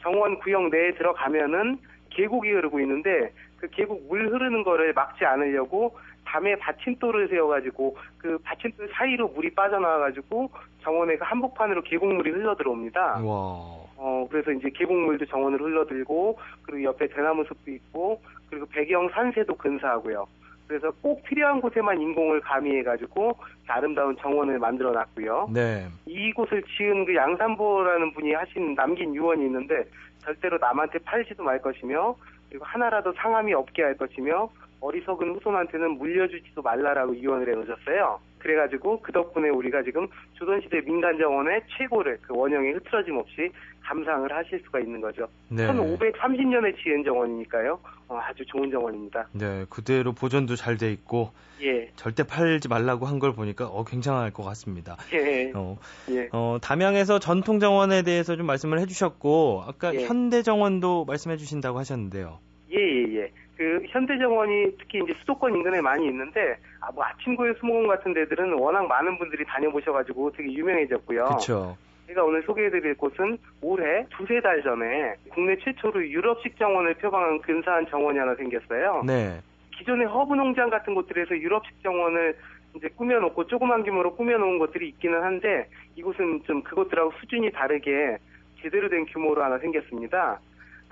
정원 0.00 0.38
구역 0.40 0.68
내에 0.68 0.92
들어가면은 0.94 1.78
계곡이 2.10 2.50
흐르고 2.50 2.80
있는데 2.80 3.32
그 3.58 3.68
계곡 3.70 4.08
물 4.08 4.28
흐르는 4.28 4.64
거를 4.64 4.92
막지 4.92 5.24
않으려고 5.24 5.96
담에 6.24 6.56
받침돌을 6.56 7.28
세워가지고 7.28 7.96
그 8.18 8.38
받침돌 8.44 8.90
사이로 8.92 9.28
물이 9.28 9.54
빠져나와가지고 9.54 10.50
정원의 10.82 11.18
그 11.18 11.24
한복판으로 11.24 11.82
계곡물이 11.82 12.30
흘러 12.30 12.54
들어옵니다. 12.56 13.20
와, 13.22 13.81
어, 14.02 14.22
어, 14.22 14.28
그래서 14.28 14.50
이제 14.50 14.68
계곡물도 14.68 15.26
정원을 15.26 15.60
흘러들고, 15.60 16.36
그리고 16.62 16.82
옆에 16.82 17.06
대나무 17.06 17.44
숲도 17.44 17.70
있고, 17.70 18.20
그리고 18.50 18.66
배경 18.66 19.08
산세도 19.08 19.56
근사하고요. 19.56 20.26
그래서 20.66 20.90
꼭 21.02 21.22
필요한 21.22 21.60
곳에만 21.60 22.00
인공을 22.00 22.40
가미해가지고 22.40 23.36
아름다운 23.66 24.16
정원을 24.16 24.58
만들어 24.58 24.90
놨고요. 24.92 25.50
네. 25.52 25.86
이곳을 26.06 26.62
지은 26.62 27.04
그 27.04 27.14
양산보라는 27.14 28.12
분이 28.12 28.32
하신 28.32 28.74
남긴 28.74 29.14
유언이 29.14 29.44
있는데 29.46 29.84
절대로 30.20 30.56
남한테 30.58 30.98
팔지도 31.00 31.42
말 31.42 31.60
것이며 31.60 32.14
그리고 32.48 32.64
하나라도 32.64 33.12
상함이 33.12 33.52
없게 33.52 33.82
할 33.82 33.96
것이며 33.96 34.48
어리석은 34.80 35.34
후손한테는 35.34 35.98
물려주지도 35.98 36.62
말라라고 36.62 37.16
유언을 37.16 37.48
해놓으셨어요. 37.48 38.18
그래가지고 38.42 39.00
그 39.02 39.12
덕분에 39.12 39.48
우리가 39.50 39.82
지금 39.84 40.08
조선시대 40.34 40.80
민간정원의 40.80 41.62
최고를 41.78 42.18
그 42.22 42.34
원형에 42.36 42.72
흐트러짐 42.72 43.16
없이 43.16 43.50
감상을 43.82 44.30
하실 44.32 44.60
수가 44.64 44.80
있는 44.80 45.00
거죠. 45.00 45.28
네. 45.48 45.66
1530년에 45.66 46.76
지은 46.82 47.04
정원이니까요. 47.04 47.78
어, 48.08 48.18
아주 48.20 48.44
좋은 48.46 48.70
정원입니다. 48.70 49.28
네, 49.32 49.64
그대로 49.70 50.12
보존도 50.12 50.56
잘 50.56 50.76
돼 50.76 50.90
있고 50.92 51.30
예, 51.62 51.88
절대 51.94 52.24
팔지 52.24 52.66
말라고 52.68 53.06
한 53.06 53.20
걸 53.20 53.32
보니까 53.34 53.66
어 53.66 53.84
굉장할 53.84 54.32
것 54.32 54.42
같습니다. 54.42 54.96
예, 55.12 55.52
어, 55.54 55.76
예. 56.10 56.28
어, 56.32 56.58
담양에서 56.60 57.20
전통 57.20 57.60
정원에 57.60 58.02
대해서 58.02 58.34
좀 58.34 58.46
말씀을 58.46 58.80
해주셨고 58.80 59.62
아까 59.68 59.94
예. 59.94 60.04
현대 60.06 60.42
정원도 60.42 61.04
말씀해 61.04 61.36
주신다고 61.36 61.78
하셨는데요. 61.78 62.40
예, 62.72 62.76
예, 62.78 63.16
예. 63.20 63.30
그 63.62 63.80
현대정원이 63.86 64.76
특히 64.76 64.98
이제 65.04 65.14
수도권 65.20 65.54
인근에 65.54 65.80
많이 65.80 66.06
있는데 66.06 66.56
아, 66.80 66.90
뭐 66.90 67.04
아침고요 67.04 67.54
수목원 67.54 67.86
같은 67.86 68.12
데들은 68.12 68.54
워낙 68.54 68.88
많은 68.88 69.16
분들이 69.18 69.44
다녀보셔가지고 69.44 70.32
되게 70.32 70.52
유명해졌고요. 70.52 71.24
그렇죠. 71.26 71.76
제가 72.08 72.24
오늘 72.24 72.42
소개해드릴 72.42 72.96
곳은 72.96 73.38
올해 73.60 74.04
두세 74.10 74.40
달 74.40 74.60
전에 74.64 75.14
국내 75.30 75.56
최초로 75.58 76.04
유럽식 76.08 76.58
정원을 76.58 76.94
표방한 76.94 77.40
근사한 77.40 77.86
정원이 77.86 78.18
하나 78.18 78.34
생겼어요. 78.34 79.04
네. 79.06 79.40
기존의 79.78 80.08
허브 80.08 80.34
농장 80.34 80.68
같은 80.68 80.96
곳들에서 80.96 81.36
유럽식 81.36 81.80
정원을 81.84 82.36
이제 82.74 82.88
꾸며놓고 82.88 83.46
조그만 83.46 83.84
규모로 83.84 84.16
꾸며놓은 84.16 84.58
것들이 84.58 84.88
있기는 84.88 85.22
한데 85.22 85.68
이곳은 85.94 86.42
좀 86.46 86.62
그것들하고 86.64 87.12
수준이 87.20 87.52
다르게 87.52 88.18
제대로 88.60 88.88
된 88.88 89.06
규모로 89.06 89.44
하나 89.44 89.56
생겼습니다. 89.58 90.40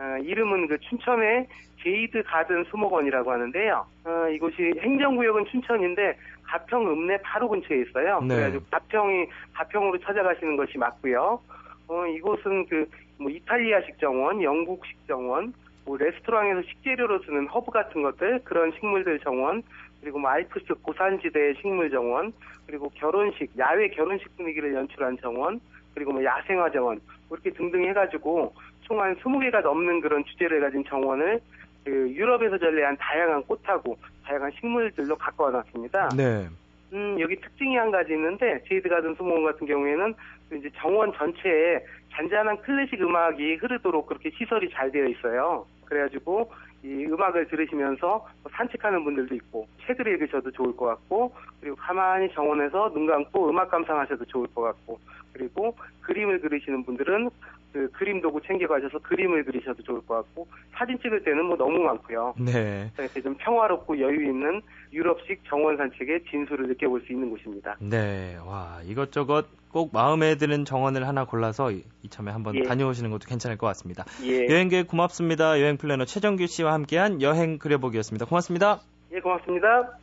어, 0.00 0.18
이름은 0.22 0.68
그 0.68 0.78
춘천의 0.80 1.46
제이드 1.82 2.22
가든 2.24 2.64
수목원이라고 2.64 3.30
하는데요. 3.30 3.86
어, 4.04 4.28
이곳이 4.28 4.72
행정구역은 4.80 5.46
춘천인데 5.46 6.16
가평 6.42 6.90
읍내 6.90 7.18
바로 7.22 7.48
근처에 7.48 7.82
있어요. 7.82 8.20
네. 8.22 8.34
그래가지고 8.34 8.64
가평이 8.70 9.26
가평으로 9.54 9.98
찾아가시는 9.98 10.56
것이 10.56 10.78
맞고요. 10.78 11.40
어, 11.88 12.06
이곳은 12.06 12.66
그 12.66 12.86
뭐 13.20 13.30
이탈리아식 13.30 13.98
정원, 13.98 14.42
영국식 14.42 15.06
정원, 15.06 15.52
뭐 15.84 15.98
레스토랑에서 15.98 16.62
식재료로 16.62 17.22
쓰는 17.22 17.46
허브 17.48 17.70
같은 17.70 18.02
것들 18.02 18.40
그런 18.44 18.72
식물들 18.72 19.20
정원 19.20 19.62
그리고 20.00 20.18
뭐 20.18 20.30
알프스 20.30 20.74
고산지대의 20.82 21.56
식물 21.60 21.90
정원 21.90 22.32
그리고 22.66 22.90
결혼식 22.94 23.50
야외 23.58 23.88
결혼식 23.88 24.34
분위기를 24.38 24.74
연출한 24.74 25.18
정원 25.18 25.60
그리고 25.94 26.12
뭐 26.12 26.24
야생화 26.24 26.70
정원 26.70 26.98
뭐 27.28 27.36
이렇게 27.36 27.50
등등 27.50 27.84
해가지고 27.84 28.54
총 28.90 29.00
한 29.00 29.14
20개가 29.14 29.62
넘는 29.62 30.00
그런 30.00 30.24
주제를 30.24 30.61
가진 30.61 30.85
정원을 30.85 31.40
그 31.85 31.90
유럽에서 32.11 32.59
전래한 32.59 32.96
다양한 32.96 33.44
꽃하고 33.44 33.96
다양한 34.24 34.50
식물들로 34.59 35.16
가꿔 35.16 35.48
놨습니다. 35.48 36.09
네. 36.16 36.48
음, 36.92 37.16
여기 37.20 37.37
특징이 37.37 37.76
한 37.76 37.92
가지 37.92 38.12
있는데, 38.14 38.61
제이드 38.68 38.88
가든 38.88 39.14
수목원 39.14 39.44
같은 39.44 39.64
경우에는 39.64 40.12
그 40.48 40.57
이제 40.57 40.68
정원 40.74 41.12
전체에 41.12 41.85
잔잔한 42.11 42.61
클래식 42.62 43.00
음악이 43.00 43.55
흐르도록 43.57 44.09
그렇게 44.09 44.29
시설이 44.31 44.68
잘 44.70 44.90
되어 44.90 45.07
있어요. 45.07 45.64
그래가지고 45.85 46.50
이 46.83 47.07
음악을 47.07 47.46
들으시면서 47.46 48.26
뭐 48.42 48.53
산책하는 48.53 49.05
분들도 49.05 49.37
있고, 49.37 49.68
책을 49.87 50.09
읽으셔도 50.09 50.50
좋을 50.50 50.76
것 50.76 50.87
같고, 50.87 51.33
그리고 51.61 51.76
가만히 51.76 52.29
정원에서 52.35 52.92
눈 52.92 53.07
감고 53.07 53.50
음악 53.50 53.70
감상하셔도 53.70 54.24
좋을 54.24 54.48
것 54.53 54.62
같고, 54.62 54.98
그리고 55.33 55.76
그림을 56.00 56.40
그리시는 56.40 56.83
분들은 56.85 57.31
그 57.72 57.90
그림 57.92 58.20
도구 58.20 58.40
챙겨가셔서 58.46 58.98
그림을 59.00 59.44
그리셔도 59.44 59.83
좋을 59.83 60.00
것 60.06 60.14
같고, 60.16 60.46
사진 60.72 60.98
찍을 60.98 61.22
때는 61.24 61.44
뭐 61.44 61.56
너무 61.56 61.78
많고요. 61.78 62.35
네. 62.38 62.90
이렇게 62.98 63.20
좀 63.22 63.35
평화롭고 63.37 63.98
여유 64.00 64.24
있는 64.28 64.61
유럽식 64.92 65.42
정원 65.48 65.76
산책의 65.76 66.24
진수를 66.30 66.66
느껴볼 66.68 67.02
수 67.06 67.12
있는 67.12 67.30
곳입니다. 67.30 67.76
네. 67.80 68.37
와, 68.44 68.80
이것저것 68.85 69.46
꼭 69.70 69.90
마음에 69.92 70.35
드는 70.35 70.64
정원을 70.64 71.06
하나 71.06 71.24
골라서 71.24 71.70
이- 71.70 71.85
이참에 72.02 72.33
한번 72.33 72.56
예. 72.56 72.62
다녀오시는 72.64 73.11
것도 73.11 73.28
괜찮을 73.28 73.56
것 73.56 73.68
같습니다. 73.68 74.04
예, 74.24 74.48
여행계획 74.48 74.88
고맙습니다. 74.88 75.61
여행 75.61 75.76
플래너 75.76 76.04
최정규 76.06 76.46
씨와 76.48 76.72
함께한 76.72 77.22
여행 77.22 77.59
그려보기였습니다. 77.59 78.26
고맙습니다. 78.26 78.80
예, 79.12 79.20
고맙습니다. 79.20 79.96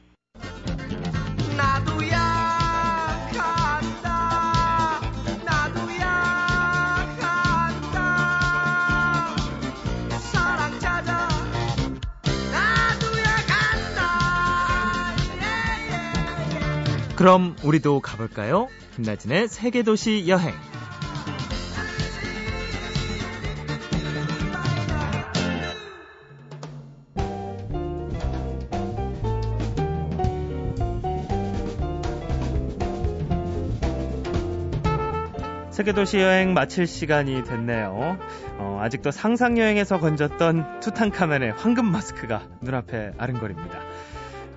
나도 1.57 1.91
약 2.11 2.36
그럼 17.17 17.55
우리도 17.63 17.99
가볼까요? 18.01 18.67
김나진의 18.95 19.47
세계도시 19.47 20.25
여행. 20.27 20.53
세계도시 35.71 36.19
여행 36.19 36.53
마칠 36.53 36.85
시간이 36.85 37.43
됐네요. 37.45 38.19
어, 38.59 38.79
아직도 38.83 39.09
상상 39.09 39.57
여행에서 39.57 39.99
건졌던 39.99 40.81
투탕카멘의 40.81 41.53
황금 41.53 41.91
마스크가 41.91 42.43
눈앞에 42.61 43.13
아른거립니다. 43.17 43.79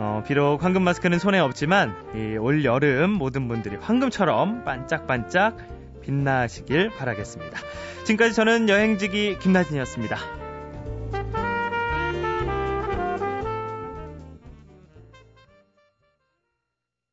어, 0.03 0.23
비록 0.27 0.65
황금 0.65 0.83
마스크는 0.83 1.19
손에 1.19 1.39
없지만 1.39 1.95
이 2.15 2.37
올 2.39 2.65
여름 2.65 3.11
모든 3.11 3.49
분들이 3.49 3.77
황금처럼 3.77 4.65
반짝반짝 4.65 5.59
빛나시길 6.01 6.89
바라겠습니다. 6.97 7.59
지금까지 8.05 8.33
저는 8.35 8.71
여행지기 8.71 9.39
김나진이었습니다. 9.41 10.17